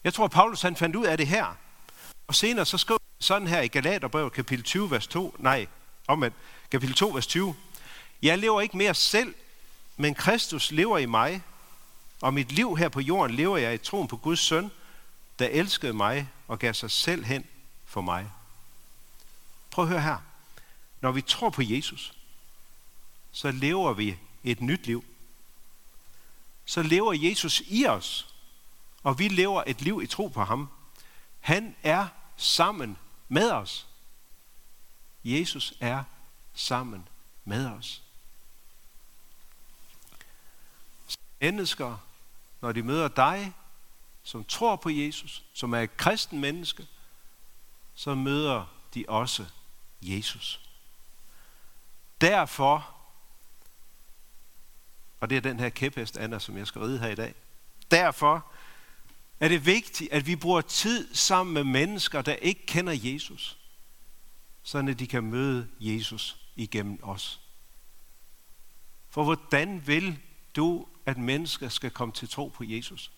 Jeg 0.04 0.14
tror, 0.14 0.28
Paulus 0.28 0.62
han 0.62 0.76
fandt 0.76 0.96
ud 0.96 1.06
af 1.06 1.16
det 1.16 1.26
her. 1.26 1.56
Og 2.26 2.34
senere 2.34 2.66
så 2.66 2.78
skrev 2.78 2.98
sådan 3.20 3.48
her 3.48 3.60
i 3.60 3.68
Galaterbrevet 3.68 4.32
kapitel 4.32 4.64
20, 4.64 4.90
vers 4.90 5.06
2, 5.06 5.36
nej, 5.38 5.66
omvendt, 6.08 6.36
kapitel 6.70 6.94
2, 6.94 7.08
vers 7.08 7.26
20. 7.26 7.54
Jeg 8.22 8.38
lever 8.38 8.60
ikke 8.60 8.76
mere 8.76 8.94
selv, 8.94 9.34
men 9.96 10.14
Kristus 10.14 10.70
lever 10.70 10.98
i 10.98 11.06
mig, 11.06 11.42
og 12.20 12.34
mit 12.34 12.52
liv 12.52 12.76
her 12.76 12.88
på 12.88 13.00
jorden 13.00 13.36
lever 13.36 13.56
jeg 13.56 13.74
i 13.74 13.78
troen 13.78 14.08
på 14.08 14.16
Guds 14.16 14.40
søn, 14.40 14.70
der 15.38 15.46
elskede 15.46 15.92
mig 15.92 16.28
og 16.48 16.58
gav 16.58 16.74
sig 16.74 16.90
selv 16.90 17.24
hen 17.24 17.44
for 17.86 18.00
mig. 18.00 18.30
Prøv 19.70 19.84
at 19.84 19.88
høre 19.88 20.02
her. 20.02 20.18
Når 21.00 21.12
vi 21.12 21.20
tror 21.20 21.50
på 21.50 21.62
Jesus, 21.62 22.14
så 23.32 23.50
lever 23.50 23.92
vi 23.92 24.16
et 24.44 24.60
nyt 24.60 24.86
liv. 24.86 25.04
Så 26.68 26.82
lever 26.82 27.12
Jesus 27.12 27.62
i 27.66 27.86
os, 27.86 28.34
og 29.02 29.18
vi 29.18 29.28
lever 29.28 29.64
et 29.66 29.80
liv 29.80 30.00
i 30.02 30.06
tro 30.06 30.26
på 30.26 30.44
ham. 30.44 30.68
Han 31.40 31.76
er 31.82 32.08
sammen 32.36 32.98
med 33.28 33.50
os. 33.50 33.86
Jesus 35.24 35.74
er 35.80 36.04
sammen 36.54 37.08
med 37.44 37.66
os. 37.66 38.02
Mennesker, 41.40 41.96
når 42.60 42.72
de 42.72 42.82
møder 42.82 43.08
dig, 43.08 43.52
som 44.22 44.44
tror 44.44 44.76
på 44.76 44.90
Jesus, 44.90 45.44
som 45.52 45.74
er 45.74 45.80
et 45.80 45.96
kristen 45.96 46.40
menneske, 46.40 46.86
så 47.94 48.14
møder 48.14 48.66
de 48.94 49.04
også 49.08 49.46
Jesus. 50.02 50.60
Derfor, 52.20 52.97
og 55.20 55.30
det 55.30 55.36
er 55.36 55.40
den 55.40 55.60
her 55.60 55.68
kæphest, 55.68 56.16
Anna, 56.16 56.38
som 56.38 56.56
jeg 56.56 56.66
skal 56.66 56.80
ride 56.80 56.98
her 56.98 57.08
i 57.08 57.14
dag, 57.14 57.34
derfor 57.90 58.46
er 59.40 59.48
det 59.48 59.66
vigtigt, 59.66 60.12
at 60.12 60.26
vi 60.26 60.36
bruger 60.36 60.60
tid 60.60 61.14
sammen 61.14 61.54
med 61.54 61.64
mennesker, 61.64 62.22
der 62.22 62.34
ikke 62.34 62.66
kender 62.66 62.92
Jesus, 63.02 63.58
så 64.62 64.82
de 64.82 65.06
kan 65.06 65.24
møde 65.24 65.68
Jesus 65.80 66.36
igennem 66.56 66.98
os. 67.02 67.40
For 69.10 69.24
hvordan 69.24 69.86
vil 69.86 70.18
du, 70.56 70.86
at 71.06 71.18
mennesker 71.18 71.68
skal 71.68 71.90
komme 71.90 72.14
til 72.14 72.28
tro 72.28 72.48
på 72.48 72.64
Jesus, 72.64 73.10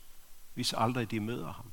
hvis 0.55 0.75
aldrig 0.77 1.11
de 1.11 1.21
møder 1.21 1.53
ham? 1.53 1.73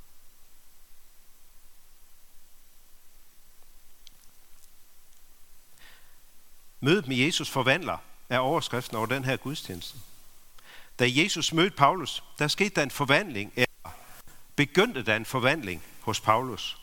Mødet 6.80 7.08
med 7.08 7.16
Jesus 7.16 7.50
forvandler 7.50 7.98
er 8.30 8.40
overskriften 8.40 8.98
over 8.98 9.06
den 9.06 9.26
her 9.26 9.38
gudstjeneste. 9.38 9.98
Da 11.00 11.06
Jesus 11.10 11.54
mødte 11.54 11.75
Paulus, 11.75 12.24
der 12.39 12.48
skete 12.48 12.75
der 12.75 12.84
en 12.84 12.92
forvandling, 12.92 13.54
eller 13.56 13.92
begyndte 14.56 15.06
der 15.06 15.16
en 15.16 15.25
forvandling 15.25 15.84
hos 16.01 16.22
Paulus. 16.22 16.77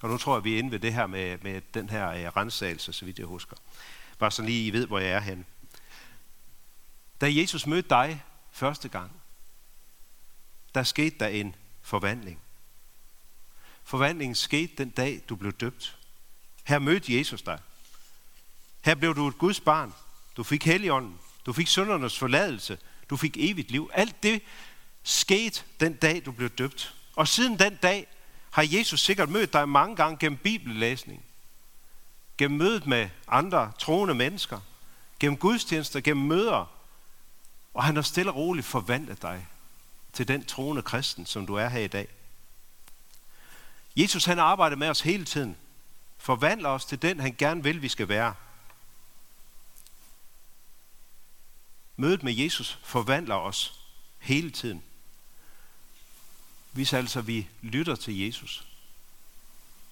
Og 0.00 0.08
nu 0.08 0.18
tror 0.18 0.36
jeg, 0.36 0.44
vi 0.44 0.54
er 0.54 0.58
inde 0.58 0.70
ved 0.70 0.78
det 0.78 0.94
her 0.94 1.06
med, 1.06 1.38
med 1.38 1.60
den 1.74 1.88
her 1.88 2.28
uh, 2.28 2.36
rensagelse, 2.36 2.92
så 2.92 3.04
vidt 3.04 3.18
jeg 3.18 3.26
husker. 3.26 3.56
Bare 4.18 4.30
så 4.30 4.42
lige 4.42 4.66
I 4.66 4.72
ved, 4.72 4.86
hvor 4.86 4.98
jeg 4.98 5.10
er 5.10 5.20
henne. 5.20 5.44
Da 7.20 7.34
Jesus 7.34 7.66
mødte 7.66 7.88
dig 7.88 8.22
første 8.52 8.88
gang, 8.88 9.12
der 10.74 10.82
skete 10.82 11.18
der 11.18 11.26
en 11.26 11.54
forvandling. 11.82 12.40
Forvandlingen 13.84 14.34
skete 14.34 14.74
den 14.78 14.90
dag, 14.90 15.22
du 15.28 15.36
blev 15.36 15.52
døbt. 15.52 15.98
Her 16.64 16.78
mødte 16.78 17.18
Jesus 17.18 17.42
dig. 17.42 17.58
Her 18.84 18.94
blev 18.94 19.14
du 19.14 19.28
et 19.28 19.38
Guds 19.38 19.60
barn. 19.60 19.94
Du 20.36 20.42
fik 20.42 20.64
helligånden. 20.64 21.18
Du 21.46 21.52
fik 21.52 21.68
syndernes 21.68 22.18
forladelse. 22.18 22.78
Du 23.10 23.16
fik 23.16 23.36
evigt 23.36 23.70
liv. 23.70 23.90
Alt 23.92 24.22
det 24.22 24.42
skete 25.02 25.62
den 25.80 25.94
dag, 25.94 26.22
du 26.24 26.32
blev 26.32 26.48
døbt. 26.48 26.94
Og 27.16 27.28
siden 27.28 27.58
den 27.58 27.76
dag 27.76 28.06
har 28.50 28.66
Jesus 28.72 29.00
sikkert 29.00 29.28
mødt 29.28 29.52
dig 29.52 29.68
mange 29.68 29.96
gange 29.96 30.16
gennem 30.16 30.38
bibellæsning. 30.38 31.24
Gennem 32.38 32.58
mødet 32.58 32.86
med 32.86 33.08
andre 33.28 33.72
troende 33.78 34.14
mennesker. 34.14 34.60
Gennem 35.20 35.38
gudstjenester, 35.38 36.00
gennem 36.00 36.26
møder. 36.26 36.70
Og 37.74 37.84
han 37.84 37.94
har 37.94 38.02
stille 38.02 38.30
og 38.30 38.36
roligt 38.36 38.66
forvandlet 38.66 39.22
dig 39.22 39.46
til 40.12 40.28
den 40.28 40.44
troende 40.44 40.82
kristen, 40.82 41.26
som 41.26 41.46
du 41.46 41.54
er 41.54 41.68
her 41.68 41.80
i 41.80 41.86
dag. 41.86 42.08
Jesus 43.96 44.24
han 44.24 44.38
arbejder 44.38 44.76
med 44.76 44.88
os 44.88 45.00
hele 45.00 45.24
tiden. 45.24 45.56
Forvandler 46.18 46.68
os 46.68 46.84
til 46.84 47.02
den, 47.02 47.20
han 47.20 47.34
gerne 47.38 47.62
vil, 47.62 47.82
vi 47.82 47.88
skal 47.88 48.08
være. 48.08 48.34
Mødet 52.02 52.22
med 52.22 52.32
Jesus 52.32 52.78
forvandler 52.82 53.34
os 53.34 53.80
hele 54.18 54.50
tiden. 54.50 54.82
Hvis 56.72 56.92
altså 56.92 57.20
vi 57.20 57.48
lytter 57.60 57.96
til 57.96 58.18
Jesus 58.18 58.66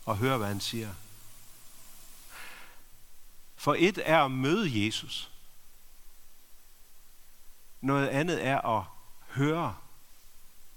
og 0.04 0.16
hører, 0.18 0.38
hvad 0.38 0.48
han 0.48 0.60
siger. 0.60 0.94
For 3.56 3.76
et 3.78 3.98
er 4.04 4.18
at 4.24 4.30
møde 4.30 4.84
Jesus. 4.84 5.30
Noget 7.80 8.08
andet 8.08 8.46
er 8.46 8.60
at 8.60 8.84
høre 9.28 9.76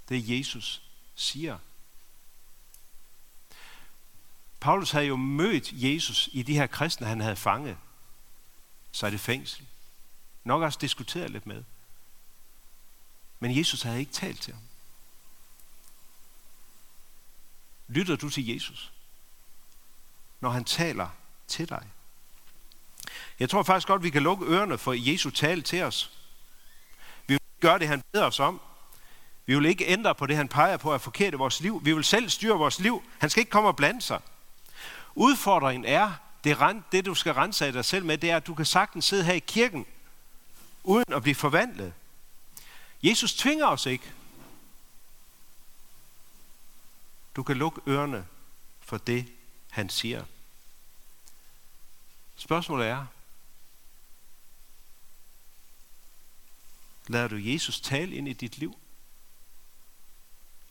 det, 0.09 0.29
Jesus 0.29 0.81
siger. 1.15 1.57
Paulus 4.59 4.91
havde 4.91 5.05
jo 5.05 5.15
mødt 5.15 5.69
Jesus 5.71 6.29
i 6.31 6.43
de 6.43 6.53
her 6.53 6.67
kristne, 6.67 7.07
han 7.07 7.21
havde 7.21 7.35
fanget. 7.35 7.77
Så 8.91 9.05
er 9.05 9.09
det 9.09 9.19
fængsel 9.19 9.67
nok 10.43 10.61
også 10.61 10.79
diskuteret 10.81 11.29
lidt 11.29 11.45
med. 11.45 11.63
Men 13.39 13.57
Jesus 13.57 13.81
havde 13.81 13.99
ikke 13.99 14.11
talt 14.11 14.41
til 14.41 14.53
ham. 14.53 14.63
Lytter 17.87 18.15
du 18.15 18.29
til 18.29 18.47
Jesus, 18.47 18.91
når 20.39 20.49
han 20.49 20.65
taler 20.65 21.07
til 21.47 21.69
dig? 21.69 21.87
Jeg 23.39 23.49
tror 23.49 23.63
faktisk 23.63 23.87
godt, 23.87 24.03
vi 24.03 24.09
kan 24.09 24.23
lukke 24.23 24.45
ørerne 24.45 24.77
for 24.77 24.93
Jesu 25.11 25.29
tale 25.29 25.61
til 25.61 25.83
os. 25.83 26.11
Vi 27.27 27.33
vil 27.33 27.39
gøre 27.59 27.79
det, 27.79 27.87
han 27.87 28.01
beder 28.11 28.25
os 28.25 28.39
om. 28.39 28.61
Vi 29.45 29.55
vil 29.55 29.65
ikke 29.65 29.85
ændre 29.85 30.15
på 30.15 30.25
det, 30.25 30.35
han 30.35 30.47
peger 30.47 30.77
på 30.77 30.93
er 30.93 30.97
forkert 30.97 31.33
i 31.33 31.37
vores 31.37 31.61
liv. 31.61 31.81
Vi 31.85 31.93
vil 31.93 32.03
selv 32.03 32.29
styre 32.29 32.57
vores 32.57 32.79
liv. 32.79 33.03
Han 33.19 33.29
skal 33.29 33.41
ikke 33.41 33.51
komme 33.51 33.69
og 33.69 33.75
blande 33.75 34.01
sig. 34.01 34.21
Udfordringen 35.15 35.85
er, 35.85 36.11
det, 36.43 36.83
det 36.91 37.05
du 37.05 37.15
skal 37.15 37.33
rense 37.33 37.65
af 37.65 37.73
dig 37.73 37.85
selv 37.85 38.05
med, 38.05 38.17
det 38.17 38.31
er, 38.31 38.37
at 38.37 38.47
du 38.47 38.53
kan 38.53 38.65
sagtens 38.65 39.05
sidde 39.05 39.23
her 39.23 39.33
i 39.33 39.39
kirken 39.39 39.85
uden 40.83 41.13
at 41.13 41.21
blive 41.21 41.35
forvandlet. 41.35 41.93
Jesus 43.03 43.33
tvinger 43.33 43.67
os 43.67 43.85
ikke. 43.85 44.13
Du 47.35 47.43
kan 47.43 47.57
lukke 47.57 47.81
ørerne 47.87 48.27
for 48.79 48.97
det, 48.97 49.33
han 49.71 49.89
siger. 49.89 50.25
Spørgsmålet 52.35 52.87
er, 52.87 53.05
lader 57.07 57.27
du 57.27 57.35
Jesus 57.35 57.81
tale 57.81 58.15
ind 58.15 58.27
i 58.27 58.33
dit 58.33 58.57
liv 58.57 58.77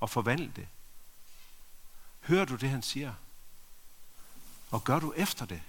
og 0.01 0.11
forvandle 0.11 0.53
det? 0.57 0.68
Hører 2.20 2.44
du 2.44 2.57
det, 2.57 2.70
han 2.70 2.83
siger? 2.83 3.14
Og 4.70 4.85
gør 4.85 4.98
du 4.98 5.12
efter 5.12 5.46
det? 5.46 5.62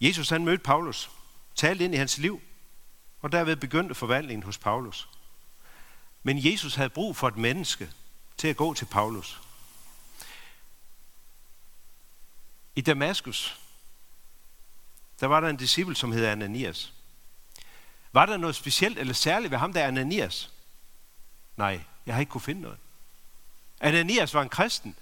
Jesus 0.00 0.28
han 0.28 0.44
mødte 0.44 0.64
Paulus, 0.64 1.10
talte 1.54 1.84
ind 1.84 1.94
i 1.94 1.98
hans 1.98 2.18
liv, 2.18 2.40
og 3.20 3.32
derved 3.32 3.56
begyndte 3.56 3.94
forvandlingen 3.94 4.42
hos 4.42 4.58
Paulus. 4.58 5.08
Men 6.22 6.44
Jesus 6.44 6.74
havde 6.74 6.90
brug 6.90 7.16
for 7.16 7.28
et 7.28 7.36
menneske 7.36 7.90
til 8.36 8.48
at 8.48 8.56
gå 8.56 8.74
til 8.74 8.84
Paulus. 8.84 9.40
I 12.74 12.80
Damaskus, 12.80 13.60
der 15.20 15.26
var 15.26 15.40
der 15.40 15.48
en 15.48 15.56
disciple, 15.56 15.96
som 15.96 16.12
hed 16.12 16.24
Ananias. 16.24 16.92
Var 18.12 18.26
der 18.26 18.36
noget 18.36 18.56
specielt 18.56 18.98
eller 18.98 19.14
særligt 19.14 19.50
ved 19.50 19.58
ham, 19.58 19.72
der 19.72 19.80
er 19.80 19.86
Ananias? 19.86 20.50
Nej, 21.56 21.80
jeg 22.06 22.14
har 22.14 22.20
ikke 22.20 22.30
kunne 22.30 22.40
finde 22.40 22.60
noget. 22.60 22.78
Ananias 23.80 24.34
var 24.34 24.42
en 24.42 24.48
kristen, 24.48 24.96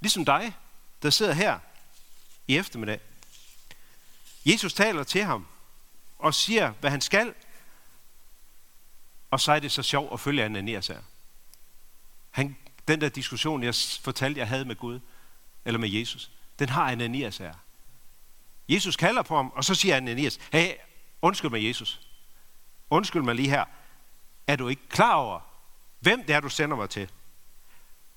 ligesom 0.00 0.24
dig, 0.24 0.56
der 1.02 1.10
sidder 1.10 1.32
her 1.32 1.58
i 2.46 2.56
eftermiddag. 2.56 3.00
Jesus 4.46 4.74
taler 4.74 5.04
til 5.04 5.24
ham 5.24 5.46
og 6.18 6.34
siger, 6.34 6.72
hvad 6.80 6.90
han 6.90 7.00
skal, 7.00 7.34
og 9.30 9.40
så 9.40 9.52
er 9.52 9.60
det 9.60 9.72
så 9.72 9.82
sjovt 9.82 10.12
at 10.12 10.20
følge 10.20 10.44
Ananias 10.44 10.86
her. 10.86 10.98
Han, 12.30 12.56
den 12.88 13.00
der 13.00 13.08
diskussion, 13.08 13.62
jeg 13.62 13.74
fortalte, 14.00 14.38
jeg 14.38 14.48
havde 14.48 14.64
med 14.64 14.76
Gud, 14.76 15.00
eller 15.64 15.80
med 15.80 15.88
Jesus, 15.88 16.30
den 16.58 16.68
har 16.68 16.90
Ananias 16.90 17.38
her. 17.38 17.54
Jesus 18.68 18.96
kalder 18.96 19.22
på 19.22 19.36
ham, 19.36 19.52
og 19.54 19.64
så 19.64 19.74
siger 19.74 19.96
Ananias, 19.96 20.38
hey, 20.52 20.72
undskyld 21.22 21.50
mig 21.50 21.68
Jesus. 21.68 22.00
Undskyld 22.90 23.22
mig 23.22 23.34
lige 23.34 23.50
her. 23.50 23.64
Er 24.46 24.56
du 24.56 24.68
ikke 24.68 24.88
klar 24.88 25.14
over, 25.14 25.40
hvem 26.00 26.24
det 26.24 26.34
er, 26.34 26.40
du 26.40 26.48
sender 26.48 26.76
mig 26.76 26.90
til? 26.90 27.10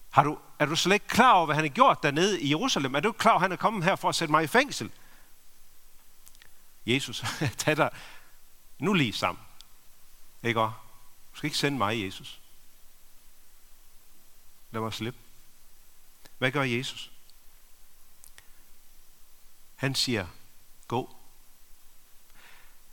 Har 0.09 0.23
du, 0.23 0.37
er 0.59 0.65
du 0.65 0.75
slet 0.75 0.93
ikke 0.93 1.07
klar 1.07 1.31
over, 1.31 1.45
hvad 1.45 1.55
han 1.55 1.63
har 1.63 1.69
gjort 1.69 2.03
dernede 2.03 2.41
i 2.41 2.49
Jerusalem? 2.49 2.95
Er 2.95 2.99
du 2.99 3.09
ikke 3.09 3.19
klar 3.19 3.31
over, 3.31 3.37
at 3.37 3.41
han 3.41 3.51
er 3.51 3.55
kommet 3.55 3.83
her 3.83 3.95
for 3.95 4.09
at 4.09 4.15
sætte 4.15 4.31
mig 4.31 4.43
i 4.43 4.47
fængsel? 4.47 4.91
Jesus, 6.85 7.23
tag 7.57 7.77
dig 7.77 7.89
nu 8.79 8.93
lige 8.93 9.13
sammen. 9.13 9.43
Ikke 10.43 10.61
også? 10.61 10.77
Du 11.31 11.37
skal 11.37 11.47
ikke 11.47 11.57
sende 11.57 11.77
mig, 11.77 12.03
Jesus. 12.05 12.41
Lad 14.71 14.81
mig 14.81 14.93
slippe. 14.93 15.19
Hvad 16.37 16.51
gør 16.51 16.63
Jesus? 16.63 17.11
Han 19.75 19.95
siger, 19.95 20.27
gå. 20.87 21.15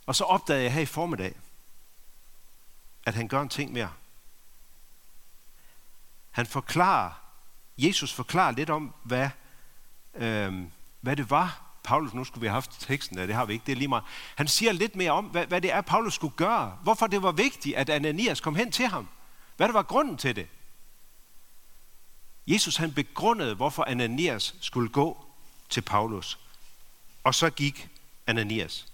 Og 0.05 0.15
så 0.15 0.23
opdagede 0.23 0.63
jeg 0.63 0.73
her 0.73 0.81
i 0.81 0.85
formiddag, 0.85 1.35
at 3.05 3.13
han 3.13 3.27
gør 3.27 3.41
en 3.41 3.49
ting 3.49 3.71
mere. 3.71 3.93
Han 6.31 6.47
forklarer, 6.47 7.11
Jesus 7.77 8.13
forklarer 8.13 8.51
lidt 8.51 8.69
om, 8.69 8.93
hvad, 9.03 9.29
øh, 10.13 10.67
hvad 11.01 11.15
det 11.15 11.29
var, 11.29 11.70
Paulus, 11.83 12.13
nu 12.13 12.23
skulle 12.23 12.41
vi 12.41 12.47
have 12.47 12.53
haft 12.53 12.71
teksten 12.79 13.17
der, 13.17 13.25
det 13.25 13.35
har 13.35 13.45
vi 13.45 13.53
ikke, 13.53 13.65
det 13.65 13.71
er 13.71 13.75
lige 13.75 13.87
meget. 13.87 14.03
Han 14.35 14.47
siger 14.47 14.71
lidt 14.71 14.95
mere 14.95 15.11
om, 15.11 15.25
hvad, 15.25 15.45
hvad 15.47 15.61
det 15.61 15.71
er, 15.71 15.81
Paulus 15.81 16.13
skulle 16.13 16.35
gøre. 16.35 16.77
Hvorfor 16.83 17.07
det 17.07 17.23
var 17.23 17.31
vigtigt, 17.31 17.75
at 17.75 17.89
Ananias 17.89 18.39
kom 18.39 18.55
hen 18.55 18.71
til 18.71 18.87
ham. 18.87 19.07
Hvad 19.57 19.67
der 19.67 19.73
var 19.73 19.83
grunden 19.83 20.17
til 20.17 20.35
det. 20.35 20.47
Jesus 22.47 22.75
han 22.75 22.93
begrundede, 22.93 23.55
hvorfor 23.55 23.83
Ananias 23.83 24.55
skulle 24.61 24.89
gå 24.89 25.25
til 25.69 25.81
Paulus. 25.81 26.39
Og 27.23 27.35
så 27.35 27.49
gik 27.49 27.89
Ananias. 28.27 28.87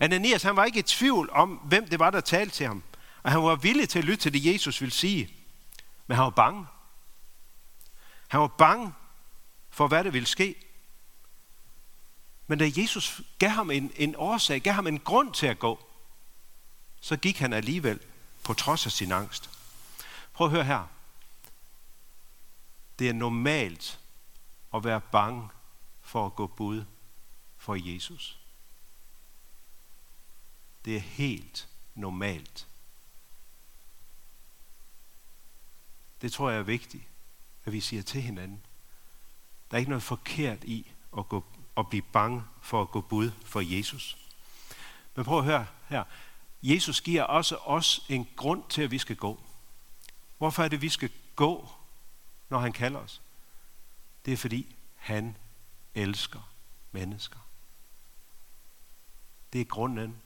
Ananias 0.00 0.42
han 0.42 0.56
var 0.56 0.64
ikke 0.64 0.78
i 0.78 0.82
tvivl 0.82 1.30
om, 1.32 1.50
hvem 1.50 1.88
det 1.88 1.98
var, 1.98 2.10
der 2.10 2.20
talte 2.20 2.54
til 2.54 2.66
ham. 2.66 2.82
Og 3.22 3.30
han 3.30 3.42
var 3.42 3.56
villig 3.56 3.88
til 3.88 3.98
at 3.98 4.04
lytte 4.04 4.22
til 4.22 4.32
det, 4.32 4.52
Jesus 4.52 4.80
ville 4.80 4.92
sige. 4.92 5.30
Men 6.06 6.16
han 6.16 6.24
var 6.24 6.30
bange. 6.30 6.66
Han 8.28 8.40
var 8.40 8.46
bange 8.46 8.92
for, 9.70 9.88
hvad 9.88 10.04
der 10.04 10.10
ville 10.10 10.26
ske. 10.26 10.54
Men 12.46 12.58
da 12.58 12.70
Jesus 12.76 13.20
gav 13.38 13.50
ham 13.50 13.70
en, 13.70 13.92
en 13.96 14.16
årsag, 14.16 14.60
gav 14.62 14.72
ham 14.72 14.86
en 14.86 15.00
grund 15.00 15.34
til 15.34 15.46
at 15.46 15.58
gå, 15.58 15.86
så 17.00 17.16
gik 17.16 17.38
han 17.38 17.52
alligevel 17.52 18.00
på 18.44 18.54
trods 18.54 18.86
af 18.86 18.92
sin 18.92 19.12
angst. 19.12 19.50
Prøv 20.32 20.46
at 20.46 20.50
høre 20.50 20.64
her. 20.64 20.86
Det 22.98 23.08
er 23.08 23.12
normalt 23.12 24.00
at 24.74 24.84
være 24.84 25.00
bange 25.00 25.48
for 26.02 26.26
at 26.26 26.34
gå 26.34 26.46
bud 26.46 26.84
for 27.56 27.74
Jesus. 27.74 28.38
Det 30.84 30.96
er 30.96 31.00
helt 31.00 31.68
normalt. 31.94 32.68
Det 36.20 36.32
tror 36.32 36.50
jeg 36.50 36.58
er 36.58 36.62
vigtigt, 36.62 37.04
at 37.64 37.72
vi 37.72 37.80
siger 37.80 38.02
til 38.02 38.22
hinanden. 38.22 38.60
Der 39.70 39.76
er 39.76 39.78
ikke 39.78 39.90
noget 39.90 40.02
forkert 40.02 40.64
i 40.64 40.92
at, 41.18 41.28
gå, 41.28 41.44
at 41.76 41.88
blive 41.88 42.02
bange 42.02 42.42
for 42.62 42.82
at 42.82 42.90
gå 42.90 43.00
bud 43.00 43.30
for 43.44 43.60
Jesus. 43.60 44.16
Men 45.14 45.24
prøv 45.24 45.38
at 45.38 45.44
høre 45.44 45.66
her. 45.88 46.04
Jesus 46.62 47.00
giver 47.00 47.22
også 47.22 47.56
os 47.56 48.06
en 48.08 48.28
grund 48.36 48.62
til, 48.68 48.82
at 48.82 48.90
vi 48.90 48.98
skal 48.98 49.16
gå. 49.16 49.42
Hvorfor 50.38 50.62
er 50.64 50.68
det, 50.68 50.82
vi 50.82 50.88
skal 50.88 51.10
gå, 51.36 51.68
når 52.48 52.58
han 52.58 52.72
kalder 52.72 53.00
os? 53.00 53.20
Det 54.24 54.32
er 54.32 54.36
fordi, 54.36 54.76
han 54.96 55.36
elsker 55.94 56.50
mennesker. 56.92 57.38
Det 59.52 59.60
er 59.60 59.64
grunden 59.64 60.22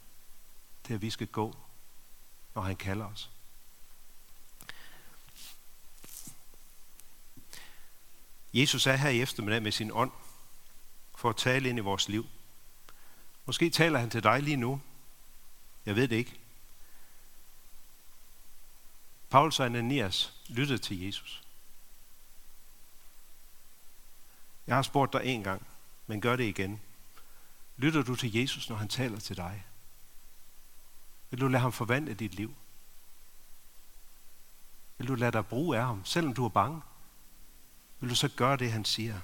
til, 0.84 0.94
at 0.94 1.02
vi 1.02 1.11
skal 1.11 1.26
gå, 1.26 1.56
når 2.54 2.62
han 2.62 2.76
kalder 2.76 3.06
os. 3.06 3.30
Jesus 8.54 8.87
er 8.87 8.96
her 8.96 9.08
i 9.08 9.20
eftermiddag 9.20 9.62
med 9.62 9.72
sin 9.72 9.90
ånd 9.92 10.11
for 11.18 11.31
at 11.31 11.37
tale 11.37 11.68
ind 11.68 11.78
i 11.78 11.83
vores 11.83 12.09
liv. 12.09 12.26
Måske 13.46 13.70
taler 13.70 13.98
han 13.98 14.11
til 14.11 14.22
dig 14.22 14.42
lige 14.42 14.57
nu. 14.57 14.81
Jeg 15.87 15.96
ved 15.96 16.09
det 16.09 16.16
ikke. 16.16 16.40
Paulus 19.31 19.61
og 19.61 19.66
Ananias 19.66 20.35
lyttede 20.48 20.78
til 20.78 21.00
Jesus. 21.00 21.42
Jeg 24.66 24.74
har 24.74 24.83
spurgt 24.83 25.12
dig 25.12 25.20
en 25.24 25.42
gang, 25.42 25.66
men 26.07 26.20
gør 26.20 26.37
det 26.37 26.44
igen. 26.44 26.81
Lytter 27.76 28.02
du 28.02 28.14
til 28.14 28.33
Jesus, 28.33 28.68
når 28.68 28.76
han 28.76 28.88
taler 28.88 29.20
til 29.20 29.37
dig? 29.37 29.64
Vil 31.31 31.40
du 31.40 31.48
lade 31.48 31.62
ham 31.62 31.72
forvandle 31.72 32.14
dit 32.14 32.35
liv? 32.35 32.54
Vil 34.98 35.09
du 35.09 35.14
lade 35.14 35.33
dig 35.33 35.46
bruge 35.46 35.78
af 35.78 35.87
ham, 35.87 36.04
selvom 36.04 36.35
du 36.35 36.44
er 36.44 36.48
bange? 36.48 36.83
Vil 38.00 38.11
du 38.11 38.14
så 38.14 38.28
gøre 38.28 38.57
det, 38.57 38.72
han 38.72 38.85
siger? 38.85 39.20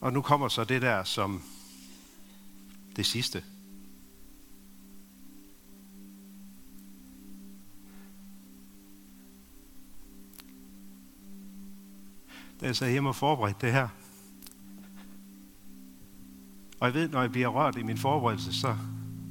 Og 0.00 0.12
nu 0.12 0.22
kommer 0.22 0.48
så 0.48 0.64
det 0.64 0.82
der 0.82 1.04
som 1.04 1.42
det 2.96 3.06
sidste. 3.06 3.44
Da 12.60 12.66
jeg 12.66 12.76
sad 12.76 12.90
hjemme 12.90 13.08
og 13.08 13.16
forberedte 13.16 13.66
det 13.66 13.72
her, 13.72 13.88
og 16.80 16.86
jeg 16.86 16.94
ved, 16.94 17.08
når 17.08 17.20
jeg 17.20 17.32
bliver 17.32 17.48
rørt 17.48 17.76
i 17.76 17.82
min 17.82 17.98
forberedelse, 17.98 18.60
så, 18.60 18.76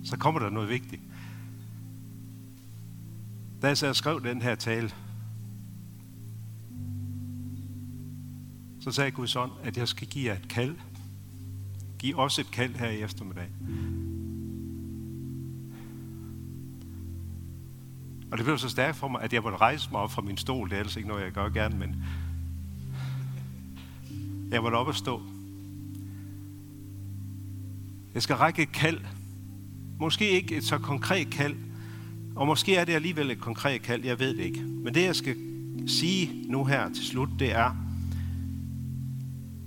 så 0.03 0.17
kommer 0.17 0.39
der 0.39 0.49
noget 0.49 0.69
vigtigt. 0.69 1.01
Da 3.61 3.67
jeg 3.67 3.77
så 3.77 3.93
skrev 3.93 4.23
den 4.23 4.41
her 4.41 4.55
tale, 4.55 4.91
så 8.91 8.95
sagde 8.95 9.11
Guds 9.11 9.35
ånd, 9.35 9.51
at 9.63 9.77
jeg 9.77 9.87
skal 9.87 10.07
give 10.07 10.25
jer 10.25 10.39
et 10.39 10.47
kald. 10.49 10.75
Giv 11.99 12.19
os 12.19 12.39
et 12.39 12.51
kald 12.51 12.75
her 12.75 12.89
i 12.89 13.01
eftermiddag. 13.01 13.47
Og 18.31 18.37
det 18.37 18.45
blev 18.45 18.57
så 18.57 18.69
stærkt 18.69 18.97
for 18.97 19.07
mig, 19.07 19.21
at 19.21 19.33
jeg 19.33 19.41
måtte 19.41 19.57
rejse 19.57 19.91
mig 19.91 20.01
op 20.01 20.11
fra 20.11 20.21
min 20.21 20.37
stol. 20.37 20.69
Det 20.69 20.75
er 20.75 20.79
altså 20.79 20.99
ikke 20.99 21.09
noget, 21.09 21.23
jeg 21.23 21.31
gør 21.31 21.49
gerne, 21.49 21.77
men 21.77 22.03
jeg 24.51 24.61
måtte 24.61 24.75
op 24.75 24.87
og 24.87 24.95
stå. 24.95 25.21
Jeg 28.13 28.23
skal 28.23 28.35
række 28.35 28.61
et 28.61 28.71
kald. 28.71 28.99
Måske 29.99 30.29
ikke 30.29 30.55
et 30.55 30.63
så 30.63 30.77
konkret 30.77 31.29
kald, 31.29 31.55
og 32.35 32.47
måske 32.47 32.75
er 32.75 32.85
det 32.85 32.93
alligevel 32.93 33.31
et 33.31 33.39
konkret 33.39 33.81
kald, 33.81 34.05
jeg 34.05 34.19
ved 34.19 34.37
det 34.37 34.43
ikke. 34.43 34.61
Men 34.61 34.93
det, 34.93 35.03
jeg 35.03 35.15
skal 35.15 35.35
sige 35.87 36.51
nu 36.51 36.65
her 36.65 36.93
til 36.93 37.05
slut, 37.05 37.29
det 37.39 37.51
er, 37.51 37.88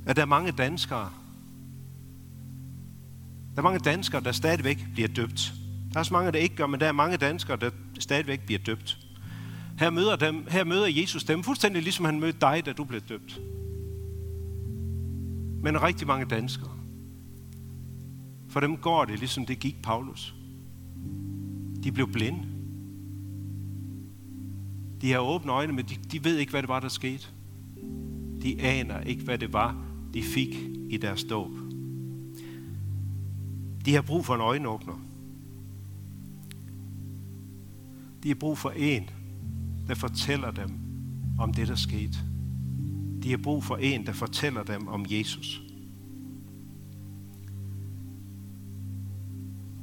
at 0.06 0.16
der 0.16 0.22
er 0.22 0.26
mange 0.26 0.52
danskere, 0.52 1.10
der 3.54 3.58
er 3.58 3.62
mange 3.62 3.78
danskere, 3.78 4.20
der 4.20 4.32
stadigvæk 4.32 4.86
bliver 4.92 5.08
døbt. 5.08 5.52
Der 5.92 6.00
er 6.00 6.04
så 6.04 6.14
mange, 6.14 6.32
der 6.32 6.38
ikke 6.38 6.56
gør, 6.56 6.66
men 6.66 6.80
der 6.80 6.86
er 6.86 6.92
mange 6.92 7.16
danskere, 7.16 7.56
der 7.56 7.70
stadigvæk 7.98 8.40
bliver 8.46 8.58
døbt. 8.58 8.98
Her 9.78 9.90
møder, 9.90 10.16
dem, 10.16 10.46
her 10.48 10.64
møder 10.64 10.86
Jesus 10.86 11.24
dem 11.24 11.42
fuldstændig 11.42 11.82
ligesom 11.82 12.04
han 12.04 12.20
mødte 12.20 12.40
dig, 12.40 12.66
da 12.66 12.72
du 12.72 12.84
blev 12.84 13.00
døbt. 13.00 13.40
Men 15.62 15.82
rigtig 15.82 16.06
mange 16.06 16.26
danskere. 16.26 16.70
For 18.48 18.60
dem 18.60 18.76
går 18.76 19.04
det, 19.04 19.18
ligesom 19.18 19.46
det 19.46 19.58
gik 19.58 19.82
Paulus. 19.82 20.34
De 21.84 21.92
blev 21.92 22.12
blinde. 22.12 22.48
De 25.00 25.12
har 25.12 25.18
åbne 25.18 25.52
øjne, 25.52 25.72
men 25.72 25.84
de, 25.84 25.94
de 26.12 26.24
ved 26.24 26.36
ikke, 26.36 26.50
hvad 26.50 26.62
det 26.62 26.68
var, 26.68 26.80
der 26.80 26.88
skete. 26.88 27.26
De 28.42 28.60
aner 28.60 29.00
ikke, 29.00 29.24
hvad 29.24 29.38
det 29.38 29.52
var, 29.52 29.91
de 30.14 30.22
fik 30.22 30.54
i 30.90 30.96
deres 30.96 31.24
dåb. 31.24 31.50
De 33.84 33.94
har 33.94 34.02
brug 34.02 34.24
for 34.24 34.34
en 34.34 34.40
øjenåbner. 34.40 35.00
De 38.22 38.28
har 38.28 38.34
brug 38.34 38.58
for 38.58 38.70
en, 38.70 39.10
der 39.88 39.94
fortæller 39.94 40.50
dem 40.50 40.70
om 41.38 41.52
det, 41.52 41.68
der 41.68 41.74
skete. 41.74 42.18
De 43.22 43.30
har 43.30 43.38
brug 43.38 43.64
for 43.64 43.76
en, 43.76 44.06
der 44.06 44.12
fortæller 44.12 44.62
dem 44.62 44.88
om 44.88 45.06
Jesus. 45.10 45.62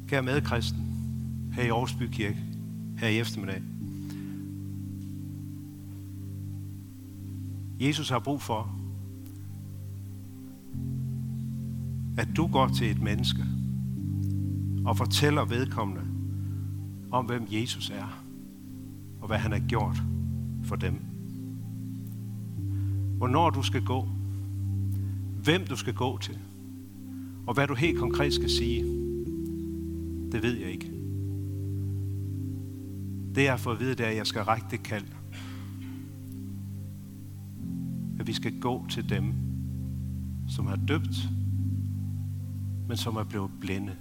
Kære 0.07 0.23
medkristen, 0.23 0.79
her 1.53 1.63
i 1.63 1.67
Aarhus 1.67 1.93
Bykirke, 1.93 2.43
her 2.97 3.07
i 3.07 3.19
eftermiddag. 3.19 3.61
Jesus 7.79 8.09
har 8.09 8.19
brug 8.19 8.41
for, 8.41 8.79
at 12.19 12.27
du 12.35 12.47
går 12.47 12.67
til 12.67 12.91
et 12.91 13.01
menneske 13.01 13.45
og 14.85 14.97
fortæller 14.97 15.45
vedkommende 15.45 16.01
om, 17.11 17.25
hvem 17.25 17.47
Jesus 17.49 17.89
er, 17.89 18.23
og 19.21 19.27
hvad 19.27 19.37
han 19.37 19.51
har 19.51 19.59
gjort 19.59 20.03
for 20.63 20.75
dem. 20.75 21.01
Hvornår 23.17 23.49
du 23.49 23.61
skal 23.61 23.83
gå, 23.83 24.07
hvem 25.43 25.65
du 25.65 25.75
skal 25.75 25.93
gå 25.93 26.17
til, 26.17 26.37
og 27.47 27.53
hvad 27.53 27.67
du 27.67 27.75
helt 27.75 27.99
konkret 27.99 28.33
skal 28.33 28.49
sige, 28.49 28.83
det 30.31 30.43
ved 30.43 30.57
jeg 30.57 30.71
ikke. 30.71 30.91
Det 33.35 33.43
jeg 33.43 33.51
har 33.51 33.57
fået 33.57 33.75
at 33.75 33.79
vide, 33.79 33.95
det 33.95 34.05
er, 34.05 34.09
at 34.09 34.15
jeg 34.15 34.27
skal 34.27 34.41
række 34.41 34.65
det 34.71 34.83
kald. 34.83 35.05
At 38.19 38.27
vi 38.27 38.33
skal 38.33 38.59
gå 38.59 38.85
til 38.89 39.09
dem, 39.09 39.33
som 40.47 40.67
har 40.67 40.75
døbt, 40.75 41.29
men 42.89 42.97
som 42.97 43.15
er 43.15 43.23
blevet 43.23 43.51
blinde. 43.59 43.95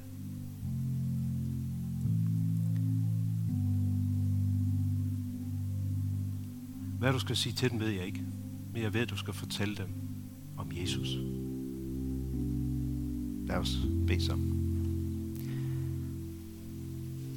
Hvad 6.98 7.12
du 7.12 7.18
skal 7.18 7.36
sige 7.36 7.52
til 7.52 7.70
dem, 7.70 7.80
ved 7.80 7.88
jeg 7.88 8.06
ikke. 8.06 8.22
Men 8.72 8.82
jeg 8.82 8.94
ved, 8.94 9.00
at 9.00 9.10
du 9.10 9.16
skal 9.16 9.34
fortælle 9.34 9.76
dem 9.76 9.88
om 10.56 10.70
Jesus. 10.72 11.08
Lad 13.46 13.56
os 13.56 13.78
bede 14.06 14.24
sammen. 14.24 14.54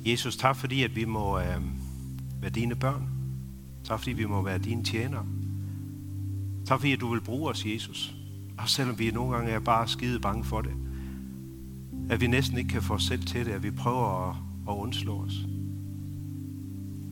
Jesus, 0.06 0.38
tak 0.38 0.56
fordi, 0.56 0.84
at 0.84 0.96
vi 0.96 1.06
må 1.06 1.40
øh, 1.40 1.62
være 2.42 2.52
dine 2.52 2.76
børn. 2.76 3.10
Tak 3.84 4.00
fordi, 4.00 4.12
vi 4.12 4.26
må 4.26 4.42
være 4.42 4.58
dine 4.58 4.84
tjenere. 4.84 5.26
Tak 6.66 6.80
fordi, 6.80 6.94
at 6.94 7.00
du 7.00 7.14
vil 7.14 7.22
bruge 7.22 7.50
os, 7.50 7.66
Jesus. 7.66 8.16
Og 8.58 8.70
selvom 8.70 9.00
vi 9.00 9.12
nogle 9.12 9.36
gange 9.36 9.52
er 9.52 9.60
bare 9.60 9.88
skide 9.88 10.20
bange 10.20 10.44
for 10.44 10.62
det. 10.62 10.91
At 12.12 12.22
vi 12.22 12.28
næsten 12.28 12.58
ikke 12.58 12.70
kan 12.70 12.82
få 12.82 12.94
os 12.94 13.04
selv 13.04 13.24
til 13.24 13.46
det, 13.46 13.52
at 13.52 13.64
vi 13.64 13.72
prøver 13.72 14.30
at, 14.30 14.36
at 14.70 14.74
undslå 14.74 15.18
os. 15.18 15.46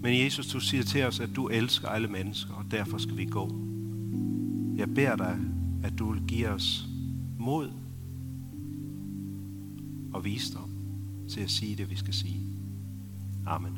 Men 0.01 0.23
Jesus, 0.23 0.47
du 0.47 0.59
siger 0.59 0.83
til 0.83 1.03
os, 1.03 1.19
at 1.19 1.29
du 1.35 1.47
elsker 1.47 1.87
alle 1.87 2.07
mennesker, 2.07 2.53
og 2.53 2.65
derfor 2.71 2.97
skal 2.97 3.17
vi 3.17 3.25
gå. 3.25 3.47
Jeg 4.77 4.89
beder 4.95 5.15
dig, 5.15 5.37
at 5.83 5.99
du 5.99 6.11
vil 6.11 6.21
give 6.27 6.49
os 6.49 6.85
mod 7.39 7.71
og 10.13 10.25
visdom 10.25 10.69
til 11.29 11.41
at 11.41 11.49
sige 11.49 11.75
det, 11.75 11.89
vi 11.89 11.95
skal 11.95 12.13
sige. 12.13 12.41
Amen. 13.47 13.77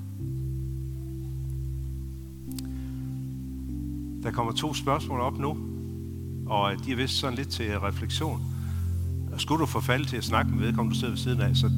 Der 4.24 4.32
kommer 4.32 4.52
to 4.54 4.74
spørgsmål 4.74 5.20
op 5.20 5.38
nu, 5.38 5.58
og 6.46 6.86
de 6.86 6.92
er 6.92 6.96
vist 6.96 7.14
sådan 7.14 7.38
lidt 7.38 7.50
til 7.50 7.80
refleksion. 7.80 8.42
Skulle 9.42 9.62
du 9.62 9.66
forfalde 9.66 10.06
til 10.06 10.18
at 10.18 10.24
snakke 10.24 10.52
med 10.52 10.60
vedkommende, 10.60 10.96
du 10.96 11.00
sidder 11.00 11.14
ved 11.14 11.18
siden 11.18 11.42
af, 11.42 11.56
så 11.56 11.72